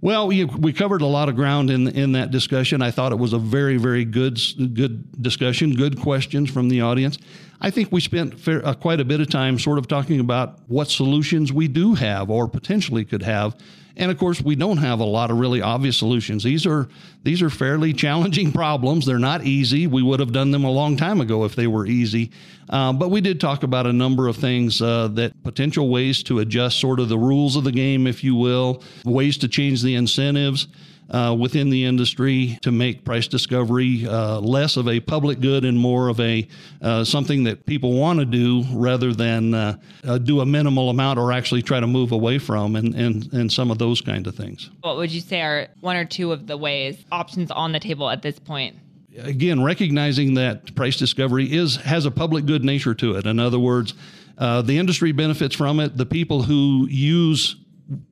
Well, 0.00 0.26
we, 0.26 0.44
we 0.44 0.72
covered 0.72 1.00
a 1.00 1.06
lot 1.06 1.28
of 1.28 1.36
ground 1.36 1.70
in 1.70 1.86
in 1.86 2.10
that 2.12 2.32
discussion. 2.32 2.82
I 2.82 2.90
thought 2.90 3.12
it 3.12 3.18
was 3.18 3.32
a 3.32 3.38
very 3.38 3.76
very 3.76 4.04
good 4.04 4.40
good 4.74 5.22
discussion, 5.22 5.76
good 5.76 6.00
questions 6.00 6.50
from 6.50 6.68
the 6.68 6.80
audience. 6.80 7.18
I 7.62 7.70
think 7.70 7.90
we 7.90 8.00
spent 8.00 8.38
fair, 8.38 8.66
uh, 8.66 8.74
quite 8.74 9.00
a 9.00 9.04
bit 9.04 9.20
of 9.20 9.30
time 9.30 9.58
sort 9.58 9.78
of 9.78 9.88
talking 9.88 10.20
about 10.20 10.58
what 10.66 10.90
solutions 10.90 11.52
we 11.52 11.68
do 11.68 11.94
have 11.94 12.28
or 12.28 12.48
potentially 12.48 13.04
could 13.04 13.22
have 13.22 13.56
and 13.96 14.10
of 14.10 14.18
course, 14.18 14.40
we 14.40 14.54
don't 14.54 14.78
have 14.78 15.00
a 15.00 15.04
lot 15.04 15.30
of 15.30 15.38
really 15.38 15.60
obvious 15.60 15.96
solutions. 15.96 16.42
These 16.42 16.66
are 16.66 16.88
these 17.22 17.42
are 17.42 17.50
fairly 17.50 17.92
challenging 18.04 18.52
problems. 18.52 19.06
They're 19.06 19.18
not 19.18 19.44
easy. 19.44 19.86
We 19.86 20.02
would 20.02 20.20
have 20.20 20.32
done 20.32 20.50
them 20.50 20.64
a 20.64 20.70
long 20.70 20.96
time 20.96 21.20
ago 21.20 21.44
if 21.44 21.54
they 21.54 21.66
were 21.66 21.86
easy. 21.86 22.30
Uh, 22.70 22.92
but 22.92 23.10
we 23.10 23.20
did 23.20 23.40
talk 23.40 23.62
about 23.62 23.86
a 23.86 23.92
number 23.92 24.28
of 24.28 24.36
things 24.36 24.80
uh, 24.80 25.08
that 25.08 25.42
potential 25.42 25.90
ways 25.90 26.22
to 26.24 26.38
adjust 26.38 26.80
sort 26.80 27.00
of 27.00 27.08
the 27.08 27.18
rules 27.18 27.56
of 27.56 27.64
the 27.64 27.72
game, 27.72 28.06
if 28.06 28.24
you 28.24 28.34
will, 28.34 28.82
ways 29.04 29.36
to 29.38 29.48
change 29.48 29.82
the 29.82 29.94
incentives 29.94 30.68
uh, 31.12 31.36
within 31.38 31.68
the 31.68 31.84
industry 31.84 32.58
to 32.62 32.72
make 32.72 33.04
price 33.04 33.28
discovery 33.28 34.06
uh, 34.06 34.40
less 34.40 34.76
of 34.76 34.88
a 34.88 34.98
public 35.00 35.40
good 35.40 35.64
and 35.64 35.78
more 35.78 36.08
of 36.08 36.18
a 36.20 36.46
uh, 36.80 37.04
something 37.04 37.44
that 37.44 37.64
people 37.66 37.92
want 37.92 38.18
to 38.18 38.24
do 38.24 38.64
rather 38.72 39.12
than 39.12 39.52
uh, 39.52 39.76
uh, 40.04 40.18
do 40.18 40.40
a 40.40 40.46
minimal 40.46 40.88
amount 40.88 41.18
or 41.18 41.32
actually 41.32 41.62
try 41.62 41.78
to 41.78 41.86
move 41.86 42.12
away 42.12 42.38
from 42.38 42.76
and, 42.76 42.94
and, 42.94 43.32
and 43.32 43.52
some 43.52 43.70
of 43.70 43.78
those 43.78 44.00
kind 44.00 44.26
of 44.26 44.34
things. 44.34 44.70
What 44.80 44.96
would 44.96 45.12
you 45.12 45.20
say 45.20 45.42
are 45.42 45.68
one 45.80 45.96
or 45.96 46.04
two 46.04 46.32
of 46.32 46.46
the 46.46 46.56
ways 46.56 47.04
options 47.12 47.50
on 47.50 47.72
the 47.72 47.80
table 47.80 48.08
at 48.08 48.22
this 48.22 48.38
point? 48.38 48.76
Again, 49.18 49.62
recognizing 49.62 50.34
that 50.34 50.74
price 50.74 50.96
discovery 50.96 51.52
is 51.52 51.76
has 51.76 52.06
a 52.06 52.10
public 52.10 52.46
good 52.46 52.64
nature 52.64 52.94
to 52.94 53.16
it. 53.16 53.26
In 53.26 53.38
other 53.38 53.58
words, 53.58 53.92
uh, 54.38 54.62
the 54.62 54.78
industry 54.78 55.12
benefits 55.12 55.54
from 55.54 55.80
it. 55.80 55.98
The 55.98 56.06
people 56.06 56.42
who 56.42 56.86
use 56.88 57.56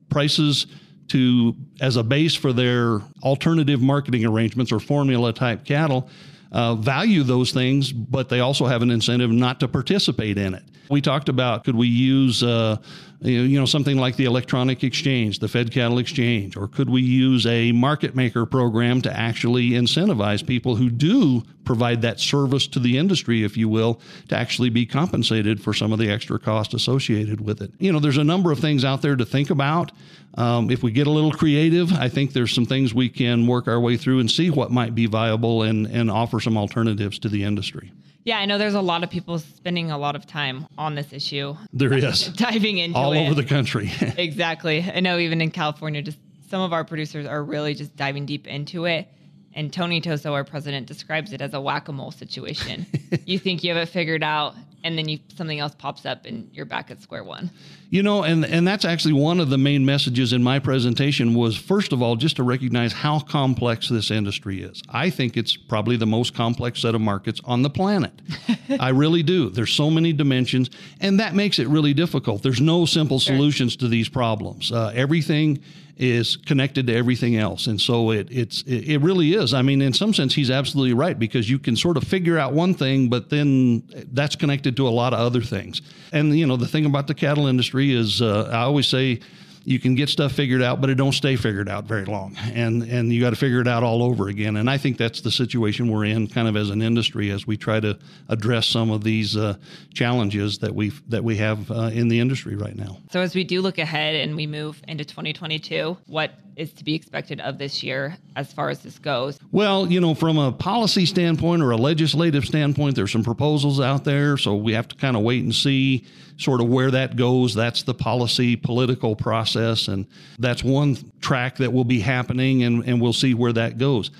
prices 0.09 0.67
to 1.11 1.55
as 1.79 1.95
a 1.97 2.03
base 2.03 2.35
for 2.35 2.53
their 2.53 3.01
alternative 3.23 3.81
marketing 3.81 4.25
arrangements 4.25 4.71
or 4.71 4.79
formula 4.79 5.33
type 5.33 5.65
cattle 5.65 6.09
uh, 6.51 6.75
value 6.75 7.23
those 7.23 7.51
things, 7.51 7.91
but 7.91 8.29
they 8.29 8.39
also 8.39 8.65
have 8.65 8.81
an 8.81 8.91
incentive 8.91 9.31
not 9.31 9.59
to 9.59 9.67
participate 9.67 10.37
in 10.37 10.53
it. 10.53 10.63
We 10.89 11.01
talked 11.01 11.29
about 11.29 11.63
could 11.63 11.75
we 11.75 11.87
use 11.87 12.43
uh, 12.43 12.77
you 13.21 13.59
know 13.59 13.65
something 13.65 13.97
like 13.97 14.15
the 14.15 14.25
electronic 14.25 14.83
exchange, 14.83 15.39
the 15.39 15.47
Fed 15.47 15.71
Cattle 15.71 15.99
Exchange, 15.99 16.57
or 16.57 16.67
could 16.67 16.89
we 16.89 17.01
use 17.01 17.45
a 17.45 17.71
market 17.71 18.15
maker 18.15 18.47
program 18.47 19.01
to 19.03 19.15
actually 19.15 19.71
incentivize 19.71 20.45
people 20.45 20.75
who 20.75 20.89
do 20.89 21.43
provide 21.63 22.01
that 22.01 22.19
service 22.19 22.67
to 22.67 22.79
the 22.79 22.97
industry, 22.97 23.43
if 23.43 23.55
you 23.55 23.69
will, 23.69 24.01
to 24.29 24.35
actually 24.35 24.71
be 24.71 24.87
compensated 24.87 25.61
for 25.61 25.73
some 25.73 25.93
of 25.93 25.99
the 25.99 26.09
extra 26.09 26.39
cost 26.39 26.73
associated 26.73 27.39
with 27.41 27.61
it. 27.61 27.71
You 27.77 27.91
know, 27.91 27.99
there's 27.99 28.17
a 28.17 28.23
number 28.23 28.51
of 28.51 28.59
things 28.59 28.83
out 28.83 29.03
there 29.03 29.15
to 29.15 29.25
think 29.25 29.51
about. 29.51 29.91
Um, 30.35 30.71
if 30.71 30.81
we 30.81 30.91
get 30.91 31.05
a 31.05 31.11
little 31.11 31.31
creative, 31.31 31.93
I 31.93 32.09
think 32.09 32.33
there's 32.33 32.53
some 32.53 32.65
things 32.65 32.93
we 32.93 33.09
can 33.09 33.45
work 33.45 33.67
our 33.67 33.79
way 33.79 33.97
through 33.97 34.19
and 34.19 34.31
see 34.31 34.49
what 34.49 34.71
might 34.71 34.95
be 34.95 35.05
viable 35.05 35.61
and, 35.61 35.85
and 35.85 36.09
offer 36.09 36.39
some 36.39 36.57
alternatives 36.57 37.19
to 37.19 37.29
the 37.29 37.43
industry. 37.43 37.91
Yeah, 38.23 38.37
I 38.37 38.45
know 38.45 38.57
there's 38.57 38.75
a 38.75 38.81
lot 38.81 39.03
of 39.03 39.09
people 39.09 39.39
spending 39.39 39.89
a 39.89 39.97
lot 39.97 40.15
of 40.15 40.27
time 40.27 40.67
on 40.77 40.95
this 40.95 41.11
issue. 41.11 41.55
There 41.73 41.93
is. 41.97 42.27
Diving 42.27 42.77
into 42.77 42.97
all 42.97 43.13
it. 43.13 43.25
over 43.25 43.33
the 43.33 43.43
country. 43.43 43.91
exactly. 44.17 44.83
I 44.83 44.99
know 44.99 45.17
even 45.17 45.41
in 45.41 45.51
California, 45.51 46.01
just 46.01 46.19
some 46.49 46.61
of 46.61 46.73
our 46.73 46.83
producers 46.83 47.25
are 47.25 47.43
really 47.43 47.73
just 47.73 47.95
diving 47.95 48.25
deep 48.25 48.47
into 48.47 48.85
it. 48.85 49.07
And 49.53 49.71
Tony 49.73 49.99
Toso, 50.01 50.31
our 50.31 50.43
president, 50.43 50.87
describes 50.87 51.33
it 51.33 51.41
as 51.41 51.53
a 51.53 51.59
whack 51.59 51.87
a 51.89 51.91
mole 51.91 52.11
situation. 52.11 52.85
you 53.25 53.37
think 53.37 53.63
you 53.63 53.73
have 53.73 53.81
it 53.81 53.89
figured 53.89 54.23
out, 54.23 54.55
and 54.83 54.97
then 54.97 55.07
you 55.07 55.19
something 55.35 55.59
else 55.59 55.73
pops 55.77 56.05
up 56.05 56.25
and 56.25 56.49
you're 56.53 56.65
back 56.65 56.91
at 56.91 57.01
square 57.01 57.23
one. 57.23 57.51
You 57.89 58.03
know, 58.03 58.23
and 58.23 58.45
and 58.45 58.67
that's 58.67 58.85
actually 58.85 59.13
one 59.13 59.39
of 59.39 59.49
the 59.49 59.57
main 59.57 59.85
messages 59.85 60.33
in 60.33 60.43
my 60.43 60.59
presentation 60.59 61.33
was 61.33 61.57
first 61.57 61.91
of 61.91 62.01
all 62.01 62.15
just 62.15 62.37
to 62.37 62.43
recognize 62.43 62.93
how 62.93 63.19
complex 63.19 63.89
this 63.89 64.11
industry 64.11 64.61
is. 64.61 64.81
I 64.89 65.09
think 65.09 65.37
it's 65.37 65.55
probably 65.55 65.97
the 65.97 66.05
most 66.05 66.33
complex 66.33 66.81
set 66.81 66.95
of 66.95 67.01
markets 67.01 67.41
on 67.45 67.61
the 67.61 67.69
planet. 67.69 68.13
I 68.79 68.89
really 68.89 69.23
do. 69.23 69.49
There's 69.49 69.73
so 69.73 69.89
many 69.89 70.13
dimensions, 70.13 70.69
and 70.99 71.19
that 71.19 71.35
makes 71.35 71.59
it 71.59 71.67
really 71.67 71.93
difficult. 71.93 72.43
There's 72.43 72.61
no 72.61 72.85
simple 72.85 73.19
solutions 73.19 73.75
to 73.77 73.87
these 73.87 74.09
problems. 74.09 74.71
Uh, 74.71 74.91
everything 74.95 75.61
is 75.97 76.37
connected 76.37 76.87
to 76.87 76.95
everything 76.95 77.37
else, 77.37 77.67
and 77.67 77.79
so 77.79 78.11
it 78.11 78.27
it's 78.31 78.63
it 78.63 78.97
really 78.97 79.33
is. 79.33 79.53
I 79.53 79.61
mean, 79.61 79.81
in 79.81 79.93
some 79.93 80.13
sense, 80.13 80.33
he's 80.33 80.49
absolutely 80.49 80.93
right 80.93 81.17
because 81.17 81.49
you 81.49 81.59
can 81.59 81.75
sort 81.75 81.97
of 81.97 82.03
figure 82.03 82.37
out 82.37 82.53
one 82.53 82.73
thing, 82.73 83.09
but 83.09 83.29
then 83.29 83.83
that's 84.13 84.35
connected 84.35 84.75
to 84.77 84.87
a 84.87 84.89
lot 84.89 85.13
of 85.13 85.19
other 85.19 85.41
things. 85.41 85.81
And 86.11 86.37
you 86.37 86.47
know, 86.47 86.57
the 86.57 86.67
thing 86.67 86.85
about 86.85 87.07
the 87.07 87.13
cattle 87.13 87.47
industry 87.47 87.93
is, 87.93 88.21
uh, 88.21 88.49
I 88.51 88.61
always 88.61 88.87
say 88.87 89.19
you 89.63 89.79
can 89.79 89.95
get 89.95 90.09
stuff 90.09 90.31
figured 90.31 90.61
out, 90.61 90.81
but 90.81 90.89
it 90.89 90.95
don't 90.95 91.11
stay 91.11 91.35
figured 91.35 91.69
out 91.69 91.85
very 91.85 92.05
long, 92.05 92.35
and 92.53 92.83
and 92.83 93.13
you 93.13 93.21
got 93.21 93.31
to 93.31 93.35
figure 93.35 93.61
it 93.61 93.67
out 93.67 93.83
all 93.83 94.03
over 94.03 94.27
again. 94.27 94.55
And 94.57 94.69
I 94.69 94.77
think 94.77 94.97
that's 94.97 95.21
the 95.21 95.31
situation 95.31 95.89
we're 95.89 96.05
in, 96.05 96.27
kind 96.27 96.47
of 96.47 96.55
as 96.55 96.69
an 96.69 96.81
industry, 96.81 97.29
as 97.31 97.45
we 97.45 97.57
try 97.57 97.79
to 97.79 97.97
address 98.29 98.67
some 98.67 98.89
of 98.89 99.03
these 99.03 99.37
uh, 99.37 99.55
challenges 99.93 100.57
that 100.59 100.73
we 100.73 100.89
that 101.09 101.23
we 101.23 101.37
have 101.37 101.69
uh, 101.69 101.91
in 101.93 102.07
the 102.07 102.19
industry 102.19 102.55
right 102.55 102.75
now. 102.75 102.97
So 103.11 103.21
as 103.21 103.35
we 103.35 103.43
do 103.43 103.61
look 103.61 103.77
ahead 103.77 104.15
and 104.15 104.35
we 104.35 104.47
move 104.47 104.81
into 104.87 105.05
2022, 105.05 105.97
what 106.07 106.31
is 106.55 106.73
to 106.73 106.83
be 106.83 106.95
expected 106.95 107.39
of 107.41 107.57
this 107.57 107.83
year 107.83 108.17
as 108.35 108.51
far 108.51 108.69
as 108.69 108.79
this 108.79 108.99
goes? 108.99 109.39
Well, 109.51 109.91
you 109.91 110.01
know, 110.01 110.13
from 110.13 110.37
a 110.37 110.51
policy 110.51 111.05
standpoint 111.05 111.61
or 111.61 111.71
a 111.71 111.77
legislative 111.77 112.45
standpoint, 112.45 112.95
there's 112.95 113.11
some 113.11 113.23
proposals 113.23 113.79
out 113.79 114.03
there, 114.03 114.37
so 114.37 114.55
we 114.55 114.73
have 114.73 114.87
to 114.89 114.95
kind 114.95 115.15
of 115.15 115.23
wait 115.23 115.43
and 115.43 115.53
see 115.53 116.05
sort 116.37 116.61
of 116.61 116.67
where 116.67 116.91
that 116.91 117.15
goes. 117.15 117.53
That's 117.53 117.83
the 117.83 117.93
policy 117.93 118.55
political 118.55 119.15
process, 119.15 119.50
and 119.55 120.07
that's 120.39 120.63
one 120.63 120.97
track 121.21 121.57
that 121.57 121.71
will 121.71 121.83
be 121.83 121.99
happening, 121.99 122.63
and, 122.63 122.83
and 122.85 123.01
we'll 123.01 123.13
see 123.13 123.33
where 123.33 123.53
that 123.53 123.77
goes 123.77 124.11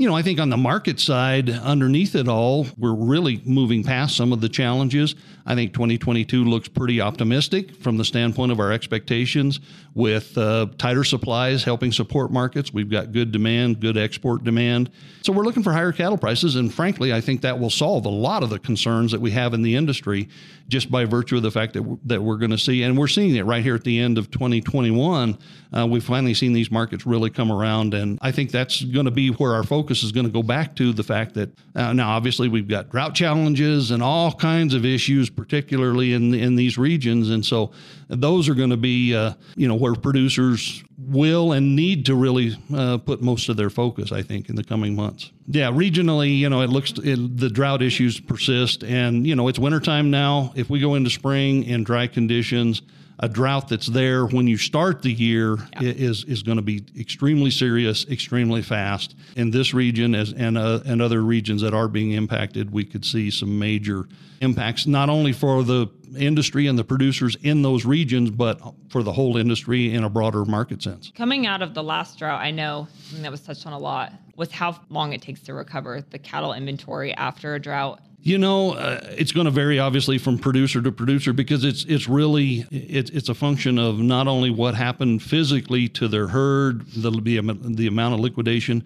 you 0.00 0.08
know, 0.08 0.16
I 0.16 0.22
think 0.22 0.40
on 0.40 0.48
the 0.48 0.56
market 0.56 0.98
side, 0.98 1.50
underneath 1.50 2.14
it 2.14 2.26
all, 2.26 2.66
we're 2.78 2.94
really 2.94 3.42
moving 3.44 3.84
past 3.84 4.16
some 4.16 4.32
of 4.32 4.40
the 4.40 4.48
challenges. 4.48 5.14
I 5.44 5.54
think 5.54 5.74
2022 5.74 6.42
looks 6.42 6.68
pretty 6.68 7.02
optimistic 7.02 7.76
from 7.82 7.98
the 7.98 8.04
standpoint 8.06 8.50
of 8.50 8.60
our 8.60 8.72
expectations 8.72 9.60
with 9.94 10.38
uh, 10.38 10.68
tighter 10.78 11.04
supplies 11.04 11.64
helping 11.64 11.92
support 11.92 12.32
markets. 12.32 12.72
We've 12.72 12.88
got 12.88 13.12
good 13.12 13.30
demand, 13.30 13.80
good 13.80 13.98
export 13.98 14.42
demand. 14.42 14.90
So 15.20 15.34
we're 15.34 15.44
looking 15.44 15.62
for 15.62 15.74
higher 15.74 15.92
cattle 15.92 16.16
prices. 16.16 16.56
And 16.56 16.72
frankly, 16.72 17.12
I 17.12 17.20
think 17.20 17.42
that 17.42 17.60
will 17.60 17.68
solve 17.68 18.06
a 18.06 18.08
lot 18.08 18.42
of 18.42 18.48
the 18.48 18.58
concerns 18.58 19.12
that 19.12 19.20
we 19.20 19.32
have 19.32 19.52
in 19.52 19.60
the 19.60 19.76
industry 19.76 20.30
just 20.70 20.90
by 20.90 21.04
virtue 21.04 21.36
of 21.36 21.42
the 21.42 21.50
fact 21.50 21.74
that, 21.74 21.98
that 22.04 22.22
we're 22.22 22.36
going 22.36 22.52
to 22.52 22.58
see, 22.58 22.82
and 22.82 22.96
we're 22.96 23.08
seeing 23.08 23.34
it 23.34 23.44
right 23.44 23.62
here 23.62 23.74
at 23.74 23.84
the 23.84 23.98
end 23.98 24.16
of 24.16 24.30
2021. 24.30 25.36
Uh, 25.76 25.86
we've 25.86 26.04
finally 26.04 26.32
seen 26.32 26.52
these 26.52 26.70
markets 26.70 27.04
really 27.04 27.28
come 27.28 27.52
around. 27.52 27.92
And 27.92 28.18
I 28.22 28.32
think 28.32 28.50
that's 28.50 28.82
going 28.82 29.04
to 29.04 29.10
be 29.10 29.28
where 29.28 29.54
our 29.54 29.62
focus 29.62 30.02
is 30.02 30.12
going 30.12 30.26
to 30.26 30.32
go 30.32 30.42
back 30.42 30.74
to 30.76 30.92
the 30.92 31.02
fact 31.02 31.34
that 31.34 31.50
uh, 31.74 31.92
now 31.92 32.10
obviously 32.10 32.48
we've 32.48 32.68
got 32.68 32.90
drought 32.90 33.14
challenges 33.14 33.90
and 33.90 34.02
all 34.02 34.32
kinds 34.32 34.72
of 34.74 34.84
issues, 34.84 35.28
particularly 35.28 36.12
in 36.12 36.32
in 36.34 36.56
these 36.56 36.78
regions, 36.78 37.30
and 37.30 37.44
so 37.44 37.72
those 38.10 38.48
are 38.48 38.54
going 38.54 38.70
to 38.70 38.76
be 38.76 39.14
uh, 39.14 39.32
you 39.56 39.68
know 39.68 39.74
where 39.74 39.94
producers 39.94 40.82
will 40.98 41.52
and 41.52 41.74
need 41.76 42.06
to 42.06 42.14
really 42.14 42.56
uh, 42.74 42.98
put 42.98 43.22
most 43.22 43.48
of 43.48 43.56
their 43.56 43.70
focus, 43.70 44.12
I 44.12 44.22
think, 44.22 44.48
in 44.48 44.56
the 44.56 44.64
coming 44.64 44.94
months. 44.94 45.30
Yeah, 45.46 45.70
regionally, 45.70 46.38
you 46.38 46.48
know, 46.48 46.60
it 46.60 46.70
looks 46.70 46.92
it, 46.92 47.38
the 47.38 47.48
drought 47.48 47.82
issues 47.82 48.20
persist, 48.20 48.82
and 48.84 49.26
you 49.26 49.34
know 49.34 49.48
it's 49.48 49.58
wintertime 49.58 50.10
now. 50.10 50.52
If 50.56 50.68
we 50.68 50.80
go 50.80 50.94
into 50.94 51.10
spring 51.10 51.64
in 51.64 51.84
dry 51.84 52.06
conditions 52.06 52.82
a 53.20 53.28
drought 53.28 53.68
that's 53.68 53.86
there 53.86 54.26
when 54.26 54.46
you 54.46 54.56
start 54.56 55.02
the 55.02 55.12
year 55.12 55.56
yeah. 55.80 55.90
is 55.90 56.24
is 56.24 56.42
going 56.42 56.56
to 56.56 56.62
be 56.62 56.82
extremely 56.98 57.50
serious, 57.50 58.06
extremely 58.08 58.62
fast. 58.62 59.14
In 59.36 59.50
this 59.50 59.72
region, 59.74 60.14
as 60.14 60.32
and 60.32 60.58
uh, 60.58 60.80
and 60.86 61.00
other 61.00 61.20
regions 61.20 61.62
that 61.62 61.74
are 61.74 61.88
being 61.88 62.12
impacted, 62.12 62.72
we 62.72 62.84
could 62.84 63.04
see 63.04 63.30
some 63.30 63.58
major 63.58 64.08
impacts, 64.40 64.86
not 64.86 65.10
only 65.10 65.32
for 65.32 65.62
the 65.62 65.88
industry 66.18 66.66
and 66.66 66.78
the 66.78 66.84
producers 66.84 67.36
in 67.42 67.62
those 67.62 67.84
regions, 67.84 68.30
but 68.30 68.60
for 68.88 69.02
the 69.02 69.12
whole 69.12 69.36
industry 69.36 69.94
in 69.94 70.02
a 70.02 70.10
broader 70.10 70.44
market 70.44 70.82
sense. 70.82 71.12
Coming 71.14 71.46
out 71.46 71.62
of 71.62 71.74
the 71.74 71.82
last 71.82 72.18
drought, 72.18 72.40
I 72.40 72.50
know 72.50 72.88
that 73.16 73.30
was 73.30 73.42
touched 73.42 73.66
on 73.66 73.74
a 73.74 73.78
lot 73.78 74.12
was 74.36 74.50
how 74.50 74.80
long 74.88 75.12
it 75.12 75.20
takes 75.20 75.40
to 75.42 75.52
recover 75.52 76.00
the 76.00 76.18
cattle 76.18 76.54
inventory 76.54 77.12
after 77.12 77.54
a 77.54 77.60
drought. 77.60 78.00
You 78.22 78.36
know, 78.36 78.72
uh, 78.72 79.00
it's 79.16 79.32
going 79.32 79.46
to 79.46 79.50
vary 79.50 79.78
obviously 79.78 80.18
from 80.18 80.38
producer 80.38 80.82
to 80.82 80.92
producer 80.92 81.32
because 81.32 81.64
it's 81.64 81.84
it's 81.84 82.06
really 82.06 82.66
it's 82.70 83.10
it's 83.10 83.30
a 83.30 83.34
function 83.34 83.78
of 83.78 83.98
not 83.98 84.28
only 84.28 84.50
what 84.50 84.74
happened 84.74 85.22
physically 85.22 85.88
to 85.88 86.06
their 86.06 86.28
herd, 86.28 86.86
the 86.88 87.10
the, 87.10 87.40
the 87.40 87.86
amount 87.86 88.14
of 88.14 88.20
liquidation, 88.20 88.84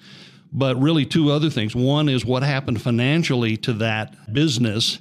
but 0.52 0.80
really 0.80 1.04
two 1.04 1.32
other 1.32 1.50
things. 1.50 1.74
One 1.74 2.08
is 2.08 2.24
what 2.24 2.44
happened 2.44 2.80
financially 2.80 3.56
to 3.58 3.72
that 3.74 4.32
business 4.32 5.00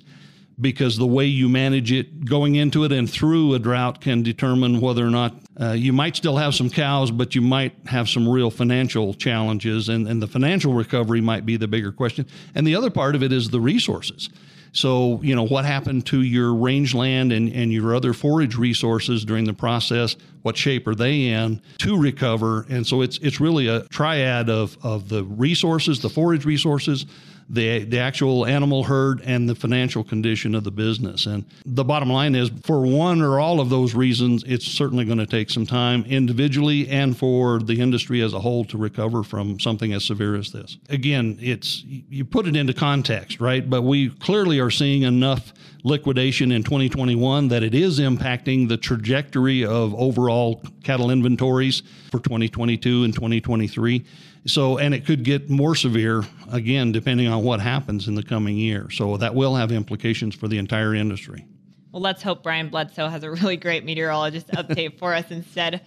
because 0.59 0.97
the 0.97 1.07
way 1.07 1.25
you 1.25 1.49
manage 1.49 1.91
it 1.91 2.25
going 2.25 2.55
into 2.55 2.83
it 2.83 2.91
and 2.91 3.09
through 3.09 3.53
a 3.53 3.59
drought 3.59 4.01
can 4.01 4.23
determine 4.23 4.79
whether 4.79 5.05
or 5.05 5.09
not 5.09 5.35
uh, 5.59 5.71
you 5.71 5.93
might 5.93 6.15
still 6.15 6.37
have 6.37 6.53
some 6.55 6.69
cows, 6.69 7.11
but 7.11 7.35
you 7.35 7.41
might 7.41 7.75
have 7.85 8.09
some 8.09 8.27
real 8.27 8.49
financial 8.49 9.13
challenges, 9.13 9.89
and, 9.89 10.07
and 10.07 10.21
the 10.21 10.27
financial 10.27 10.73
recovery 10.73 11.21
might 11.21 11.45
be 11.45 11.57
the 11.57 11.67
bigger 11.67 11.91
question. 11.91 12.25
And 12.55 12.65
the 12.65 12.75
other 12.75 12.89
part 12.89 13.15
of 13.15 13.23
it 13.23 13.31
is 13.31 13.49
the 13.49 13.59
resources. 13.59 14.29
So, 14.75 15.21
you 15.21 15.35
know, 15.35 15.43
what 15.43 15.65
happened 15.65 16.07
to 16.07 16.23
your 16.23 16.51
rangeland 16.53 17.31
and, 17.31 17.53
and 17.53 17.71
your 17.71 17.95
other 17.95 18.11
forage 18.11 18.55
resources 18.55 19.23
during 19.23 19.45
the 19.45 19.53
process? 19.53 20.15
What 20.41 20.57
shape 20.57 20.87
are 20.87 20.95
they 20.95 21.27
in 21.27 21.61
to 21.77 21.95
recover? 21.95 22.65
And 22.69 22.85
so 22.85 23.01
it's 23.01 23.19
it's 23.19 23.39
really 23.39 23.67
a 23.67 23.83
triad 23.89 24.49
of, 24.49 24.75
of 24.81 25.09
the 25.09 25.23
resources, 25.25 26.01
the 26.01 26.09
forage 26.09 26.43
resources, 26.43 27.05
the 27.53 27.83
the 27.85 27.99
actual 27.99 28.45
animal 28.45 28.83
herd 28.83 29.21
and 29.23 29.47
the 29.47 29.55
financial 29.55 30.03
condition 30.03 30.55
of 30.55 30.63
the 30.63 30.71
business. 30.71 31.25
And 31.25 31.45
the 31.65 31.83
bottom 31.83 32.09
line 32.09 32.35
is, 32.35 32.49
for 32.63 32.81
one 32.81 33.21
or 33.21 33.39
all 33.39 33.59
of 33.59 33.69
those 33.69 33.93
reasons, 33.93 34.43
it's 34.45 34.65
certainly 34.65 35.05
going 35.05 35.19
to 35.19 35.25
take 35.25 35.49
some 35.49 35.65
time 35.65 36.03
individually 36.05 36.89
and 36.89 37.17
for 37.17 37.59
the 37.59 37.79
industry 37.79 38.21
as 38.21 38.33
a 38.33 38.39
whole 38.39 38.65
to 38.65 38.77
recover 38.77 39.23
from 39.23 39.59
something 39.59 39.93
as 39.93 40.05
severe 40.05 40.35
as 40.35 40.51
this. 40.51 40.77
Again, 40.89 41.37
it's 41.41 41.83
you 41.85 42.25
put 42.25 42.47
it 42.47 42.55
into 42.55 42.73
context, 42.73 43.39
right? 43.39 43.69
But 43.69 43.83
we 43.83 44.09
clearly 44.09 44.59
are 44.59 44.71
seeing 44.71 45.03
enough 45.03 45.53
liquidation 45.83 46.51
in 46.51 46.63
2021 46.63 47.49
that 47.49 47.61
it 47.61 47.75
is 47.75 47.99
impacting 47.99 48.69
the 48.69 48.77
trajectory 48.77 49.65
of 49.65 49.93
overall 49.95 50.61
cattle 50.83 51.11
inventories 51.11 51.83
for 52.09 52.19
2022 52.19 53.03
and 53.03 53.13
2023. 53.13 54.05
So, 54.45 54.77
and 54.77 54.93
it 54.93 55.05
could 55.05 55.23
get 55.23 55.49
more 55.49 55.73
severe 55.73 56.23
again, 56.51 56.91
depending 56.91 57.27
on 57.27 57.43
what 57.43 57.61
happens 57.61 58.07
in 58.07 58.15
the 58.15 58.23
coming 58.23 58.57
year. 58.57 58.89
So, 58.89 59.15
that 59.17 59.35
will 59.35 59.55
have 59.55 59.71
implications 59.71 60.35
for 60.35 60.47
the 60.47 60.57
entire 60.57 60.93
industry. 60.93 61.45
Well, 61.93 62.01
let's 62.01 62.21
hope 62.21 62.43
Brian 62.43 62.69
Bledsoe 62.69 63.07
has 63.07 63.23
a 63.23 63.31
really 63.31 63.55
great 63.55 63.85
meteorologist 63.85 64.47
update 64.47 64.97
for 64.99 65.13
us 65.13 65.29
instead 65.29 65.81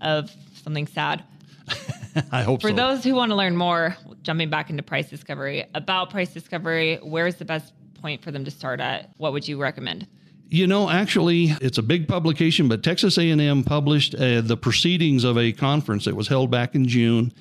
of 0.00 0.30
something 0.62 0.86
sad. 0.86 1.24
I 2.32 2.42
hope 2.42 2.60
for 2.60 2.70
so. 2.70 2.74
those 2.74 3.04
who 3.04 3.14
want 3.14 3.30
to 3.30 3.36
learn 3.36 3.56
more, 3.56 3.96
jumping 4.22 4.50
back 4.50 4.70
into 4.70 4.82
price 4.82 5.08
discovery, 5.08 5.64
about 5.74 6.10
price 6.10 6.34
discovery, 6.34 6.98
where's 7.02 7.36
the 7.36 7.44
best 7.44 7.72
point 8.00 8.22
for 8.22 8.30
them 8.30 8.44
to 8.44 8.50
start 8.50 8.80
at? 8.80 9.10
What 9.16 9.32
would 9.32 9.46
you 9.46 9.60
recommend? 9.60 10.06
You 10.48 10.66
know, 10.66 10.90
actually, 10.90 11.54
it's 11.62 11.78
a 11.78 11.82
big 11.82 12.08
publication, 12.08 12.68
but 12.68 12.82
Texas 12.82 13.16
A&M 13.16 13.64
published 13.64 14.14
uh, 14.14 14.42
the 14.42 14.56
proceedings 14.56 15.24
of 15.24 15.38
a 15.38 15.52
conference 15.52 16.04
that 16.04 16.14
was 16.14 16.28
held 16.28 16.50
back 16.50 16.74
in 16.74 16.86
June 16.86 17.32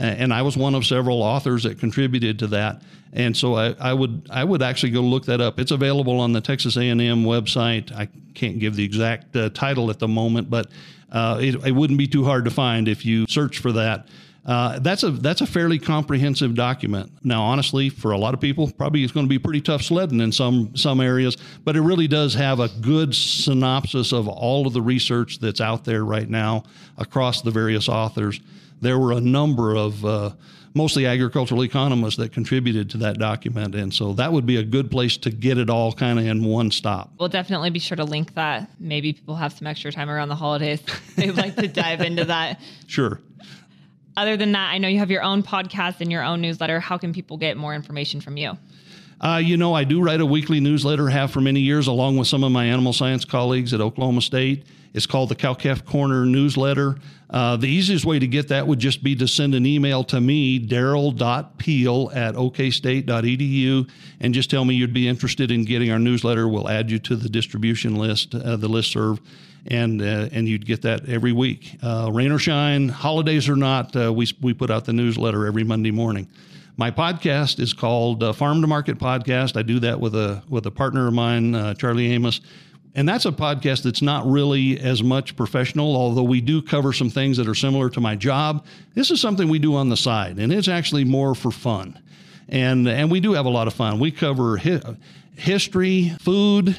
and 0.00 0.32
I 0.32 0.42
was 0.42 0.56
one 0.56 0.74
of 0.74 0.86
several 0.86 1.22
authors 1.22 1.64
that 1.64 1.78
contributed 1.78 2.38
to 2.40 2.46
that. 2.48 2.82
And 3.12 3.36
so 3.36 3.54
I, 3.54 3.74
I, 3.80 3.92
would 3.92 4.28
I 4.30 4.44
would 4.44 4.62
actually 4.62 4.90
go 4.90 5.00
look 5.00 5.26
that 5.26 5.40
up. 5.40 5.58
It's 5.58 5.72
available 5.72 6.20
on 6.20 6.32
the 6.32 6.40
Texas 6.40 6.76
A&M 6.76 7.24
website. 7.24 7.92
I 7.92 8.08
can't 8.34 8.58
give 8.58 8.76
the 8.76 8.84
exact 8.84 9.34
uh, 9.36 9.50
title 9.50 9.90
at 9.90 9.98
the 9.98 10.08
moment, 10.08 10.48
but 10.48 10.68
uh, 11.12 11.38
it, 11.40 11.66
it, 11.66 11.72
wouldn't 11.72 11.98
be 11.98 12.06
too 12.06 12.24
hard 12.24 12.44
to 12.44 12.50
find 12.50 12.88
if 12.88 13.04
you 13.04 13.26
search 13.28 13.58
for 13.58 13.72
that. 13.72 14.06
Uh, 14.46 14.78
that's 14.78 15.02
a 15.02 15.10
that's 15.10 15.42
a 15.42 15.46
fairly 15.46 15.78
comprehensive 15.78 16.54
document. 16.54 17.12
Now, 17.22 17.42
honestly, 17.42 17.90
for 17.90 18.12
a 18.12 18.18
lot 18.18 18.32
of 18.32 18.40
people, 18.40 18.70
probably 18.70 19.02
it's 19.02 19.12
going 19.12 19.26
to 19.26 19.28
be 19.28 19.38
pretty 19.38 19.60
tough 19.60 19.82
sledding 19.82 20.20
in 20.20 20.32
some 20.32 20.74
some 20.76 21.00
areas, 21.00 21.36
but 21.64 21.76
it 21.76 21.82
really 21.82 22.08
does 22.08 22.32
have 22.34 22.58
a 22.58 22.68
good 22.80 23.14
synopsis 23.14 24.12
of 24.12 24.28
all 24.28 24.66
of 24.66 24.72
the 24.72 24.80
research 24.80 25.40
that's 25.40 25.60
out 25.60 25.84
there 25.84 26.04
right 26.04 26.28
now 26.28 26.62
across 26.96 27.42
the 27.42 27.50
various 27.50 27.88
authors 27.88 28.40
there 28.80 28.98
were 28.98 29.12
a 29.12 29.20
number 29.20 29.74
of 29.74 30.04
uh, 30.04 30.30
mostly 30.74 31.06
agricultural 31.06 31.62
economists 31.64 32.16
that 32.16 32.32
contributed 32.32 32.90
to 32.90 32.98
that 32.98 33.18
document. 33.18 33.74
And 33.74 33.92
so 33.92 34.12
that 34.14 34.32
would 34.32 34.46
be 34.46 34.56
a 34.56 34.62
good 34.62 34.90
place 34.90 35.16
to 35.18 35.30
get 35.30 35.58
it 35.58 35.68
all 35.68 35.92
kind 35.92 36.18
of 36.18 36.26
in 36.26 36.44
one 36.44 36.70
stop. 36.70 37.12
We'll 37.18 37.28
definitely 37.28 37.70
be 37.70 37.78
sure 37.78 37.96
to 37.96 38.04
link 38.04 38.34
that. 38.34 38.70
Maybe 38.78 39.12
people 39.12 39.36
have 39.36 39.52
some 39.52 39.66
extra 39.66 39.92
time 39.92 40.08
around 40.08 40.28
the 40.28 40.36
holidays. 40.36 40.82
They'd 41.16 41.32
like 41.32 41.56
to 41.56 41.68
dive 41.68 42.00
into 42.00 42.24
that. 42.26 42.60
Sure. 42.86 43.20
Other 44.16 44.36
than 44.36 44.52
that, 44.52 44.70
I 44.70 44.78
know 44.78 44.88
you 44.88 44.98
have 44.98 45.10
your 45.10 45.22
own 45.22 45.42
podcast 45.42 46.00
and 46.00 46.10
your 46.10 46.22
own 46.22 46.40
newsletter. 46.40 46.80
How 46.80 46.98
can 46.98 47.12
people 47.12 47.36
get 47.36 47.56
more 47.56 47.74
information 47.74 48.20
from 48.20 48.36
you? 48.36 48.58
Uh, 49.20 49.40
you 49.42 49.56
know, 49.56 49.74
I 49.74 49.84
do 49.84 50.02
write 50.02 50.20
a 50.20 50.26
weekly 50.26 50.60
newsletter, 50.60 51.08
have 51.08 51.30
for 51.30 51.40
many 51.40 51.60
years, 51.60 51.86
along 51.86 52.16
with 52.16 52.26
some 52.26 52.42
of 52.42 52.52
my 52.52 52.64
animal 52.64 52.92
science 52.92 53.24
colleagues 53.24 53.74
at 53.74 53.80
Oklahoma 53.80 54.22
State. 54.22 54.64
It's 54.92 55.06
called 55.06 55.28
the 55.28 55.36
Cow-Calf 55.36 55.84
Corner 55.84 56.24
Newsletter. 56.26 56.96
Uh, 57.28 57.56
the 57.56 57.68
easiest 57.68 58.04
way 58.04 58.18
to 58.18 58.26
get 58.26 58.48
that 58.48 58.66
would 58.66 58.80
just 58.80 59.04
be 59.04 59.14
to 59.14 59.28
send 59.28 59.54
an 59.54 59.64
email 59.64 60.02
to 60.04 60.20
me, 60.20 60.58
derrell.peel 60.58 62.10
at 62.12 62.34
okstate.edu, 62.34 63.88
and 64.20 64.34
just 64.34 64.50
tell 64.50 64.64
me 64.64 64.74
you'd 64.74 64.92
be 64.92 65.06
interested 65.06 65.52
in 65.52 65.64
getting 65.64 65.92
our 65.92 65.98
newsletter. 65.98 66.48
We'll 66.48 66.68
add 66.68 66.90
you 66.90 66.98
to 67.00 67.14
the 67.14 67.28
distribution 67.28 67.94
list, 67.94 68.34
uh, 68.34 68.56
the 68.56 68.68
list 68.68 68.90
serve, 68.90 69.20
and 69.66 70.02
uh, 70.02 70.28
and 70.32 70.48
you'd 70.48 70.66
get 70.66 70.82
that 70.82 71.08
every 71.08 71.32
week. 71.32 71.76
Uh, 71.82 72.10
rain 72.12 72.32
or 72.32 72.38
shine, 72.38 72.88
holidays 72.88 73.48
or 73.48 73.56
not, 73.56 73.94
uh, 73.94 74.12
we, 74.12 74.26
we 74.40 74.52
put 74.52 74.70
out 74.70 74.84
the 74.84 74.92
newsletter 74.92 75.46
every 75.46 75.62
Monday 75.62 75.92
morning. 75.92 76.26
My 76.76 76.90
podcast 76.90 77.60
is 77.60 77.72
called 77.74 78.24
uh, 78.24 78.32
Farm 78.32 78.60
to 78.62 78.66
Market 78.66 78.98
Podcast. 78.98 79.56
I 79.56 79.62
do 79.62 79.78
that 79.80 80.00
with 80.00 80.16
a 80.16 80.42
with 80.48 80.66
a 80.66 80.70
partner 80.72 81.06
of 81.06 81.14
mine, 81.14 81.76
Charlie 81.76 82.10
Amos, 82.10 82.40
and 82.94 83.08
that's 83.08 83.24
a 83.24 83.32
podcast 83.32 83.82
that's 83.84 84.02
not 84.02 84.26
really 84.26 84.78
as 84.80 85.02
much 85.02 85.36
professional, 85.36 85.96
although 85.96 86.22
we 86.24 86.40
do 86.40 86.60
cover 86.60 86.92
some 86.92 87.10
things 87.10 87.36
that 87.36 87.46
are 87.48 87.54
similar 87.54 87.88
to 87.90 88.00
my 88.00 88.16
job. 88.16 88.64
This 88.94 89.10
is 89.10 89.20
something 89.20 89.48
we 89.48 89.58
do 89.58 89.74
on 89.76 89.88
the 89.88 89.96
side, 89.96 90.38
and 90.38 90.52
it's 90.52 90.68
actually 90.68 91.04
more 91.04 91.34
for 91.34 91.50
fun. 91.50 91.98
And 92.48 92.88
and 92.88 93.10
we 93.10 93.20
do 93.20 93.32
have 93.34 93.46
a 93.46 93.50
lot 93.50 93.68
of 93.68 93.74
fun. 93.74 94.00
We 94.00 94.10
cover 94.10 94.56
hi- 94.56 94.80
history, 95.36 96.12
food, 96.20 96.76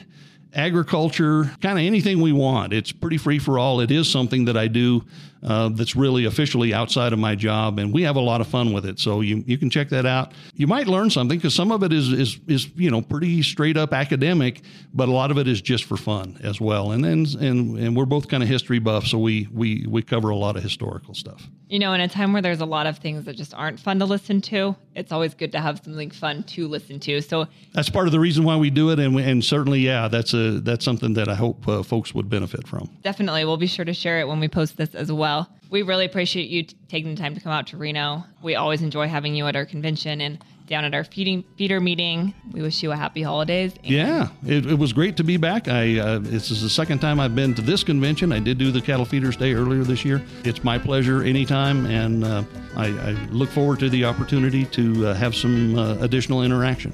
agriculture, 0.53 1.45
kind 1.61 1.79
of 1.79 1.85
anything 1.85 2.21
we 2.21 2.33
want. 2.33 2.73
It's 2.73 2.91
pretty 2.91 3.17
free 3.17 3.39
for 3.39 3.57
all. 3.57 3.79
It 3.79 3.91
is 3.91 4.09
something 4.09 4.45
that 4.45 4.57
I 4.57 4.67
do 4.67 5.05
uh, 5.43 5.69
that's 5.69 5.95
really 5.95 6.25
officially 6.25 6.73
outside 6.73 7.13
of 7.13 7.19
my 7.19 7.35
job, 7.35 7.79
and 7.79 7.93
we 7.93 8.03
have 8.03 8.15
a 8.15 8.21
lot 8.21 8.41
of 8.41 8.47
fun 8.47 8.73
with 8.73 8.85
it. 8.85 8.99
So 8.99 9.21
you, 9.21 9.43
you 9.47 9.57
can 9.57 9.69
check 9.69 9.89
that 9.89 10.05
out. 10.05 10.33
You 10.55 10.67
might 10.67 10.87
learn 10.87 11.09
something 11.09 11.37
because 11.37 11.55
some 11.55 11.71
of 11.71 11.83
it 11.83 11.91
is, 11.91 12.11
is 12.11 12.39
is 12.47 12.69
you 12.75 12.91
know 12.91 13.01
pretty 13.01 13.41
straight 13.41 13.77
up 13.77 13.93
academic, 13.93 14.61
but 14.93 15.09
a 15.09 15.11
lot 15.11 15.31
of 15.31 15.37
it 15.37 15.47
is 15.47 15.61
just 15.61 15.85
for 15.85 15.97
fun 15.97 16.39
as 16.43 16.61
well. 16.61 16.91
And 16.91 17.03
then 17.03 17.25
and 17.39 17.77
and 17.77 17.95
we're 17.95 18.05
both 18.05 18.27
kind 18.27 18.43
of 18.43 18.49
history 18.49 18.79
buffs, 18.79 19.09
so 19.09 19.17
we 19.17 19.47
we 19.51 19.85
we 19.89 20.01
cover 20.01 20.29
a 20.29 20.35
lot 20.35 20.55
of 20.55 20.63
historical 20.63 21.13
stuff. 21.15 21.47
You 21.69 21.79
know, 21.79 21.93
in 21.93 22.01
a 22.01 22.07
time 22.07 22.33
where 22.33 22.41
there's 22.41 22.59
a 22.61 22.65
lot 22.65 22.85
of 22.85 22.97
things 22.97 23.25
that 23.25 23.35
just 23.35 23.53
aren't 23.53 23.79
fun 23.79 23.97
to 23.99 24.05
listen 24.05 24.41
to, 24.41 24.75
it's 24.93 25.11
always 25.11 25.33
good 25.33 25.53
to 25.53 25.61
have 25.61 25.81
something 25.83 26.11
fun 26.11 26.43
to 26.43 26.67
listen 26.67 26.99
to. 26.99 27.21
So 27.21 27.47
that's 27.73 27.89
part 27.89 28.07
of 28.07 28.11
the 28.11 28.19
reason 28.19 28.43
why 28.43 28.57
we 28.57 28.69
do 28.69 28.91
it, 28.91 28.99
and 28.99 29.17
and 29.19 29.43
certainly, 29.43 29.79
yeah, 29.79 30.07
that's 30.07 30.33
a 30.35 30.59
that's 30.59 30.85
something 30.85 31.15
that 31.15 31.29
I 31.29 31.35
hope 31.35 31.67
uh, 31.67 31.81
folks 31.81 32.13
would 32.13 32.29
benefit 32.29 32.67
from. 32.67 32.89
Definitely, 33.01 33.43
we'll 33.45 33.57
be 33.57 33.67
sure 33.67 33.85
to 33.85 33.93
share 33.93 34.19
it 34.19 34.27
when 34.27 34.39
we 34.39 34.47
post 34.47 34.77
this 34.77 34.93
as 34.93 35.11
well 35.11 35.30
well. 35.31 35.49
We 35.69 35.83
really 35.83 36.05
appreciate 36.05 36.49
you 36.49 36.63
t- 36.63 36.75
taking 36.89 37.15
the 37.15 37.21
time 37.21 37.33
to 37.35 37.41
come 37.41 37.51
out 37.51 37.67
to 37.67 37.77
Reno. 37.77 38.25
We 38.41 38.55
always 38.55 38.81
enjoy 38.81 39.07
having 39.07 39.35
you 39.35 39.47
at 39.47 39.55
our 39.55 39.65
convention 39.65 40.19
and 40.19 40.43
down 40.67 40.83
at 40.83 40.93
our 40.93 41.03
feeding 41.03 41.43
feeder 41.57 41.79
meeting. 41.79 42.33
We 42.51 42.61
wish 42.61 42.83
you 42.83 42.91
a 42.91 42.95
happy 42.95 43.21
holidays. 43.21 43.73
yeah, 43.83 44.29
it, 44.45 44.65
it, 44.65 44.77
was 44.77 44.93
great 44.93 45.17
to 45.17 45.23
be 45.23 45.37
back. 45.37 45.67
I 45.67 45.99
uh, 45.99 46.19
this 46.19 46.51
is 46.51 46.61
the 46.61 46.69
second 46.69 46.99
time 46.99 47.19
I've 47.19 47.35
been 47.35 47.53
to 47.55 47.61
this 47.61 47.83
convention. 47.83 48.31
I 48.31 48.39
did 48.39 48.57
do 48.57 48.71
the 48.71 48.81
Cattle 48.81 49.05
Feeders 49.05 49.37
Day 49.37 49.53
earlier 49.53 49.83
this 49.83 50.03
year. 50.03 50.21
It's 50.43 50.63
my 50.63 50.77
pleasure 50.77 51.23
anytime, 51.23 51.85
and 51.85 52.23
uh, 52.23 52.43
I, 52.75 52.87
I, 52.87 53.11
look 53.31 53.49
forward 53.49 53.79
to 53.79 53.89
the 53.89 54.05
opportunity 54.05 54.65
to 54.65 55.07
uh, 55.07 55.13
have 55.13 55.35
some 55.35 55.77
uh, 55.77 55.95
additional 55.99 56.43
interaction. 56.43 56.91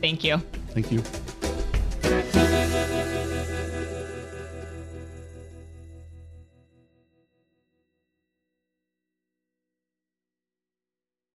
Thank 0.00 0.24
you. 0.24 0.38
Thank 0.74 0.90
you. 0.90 1.02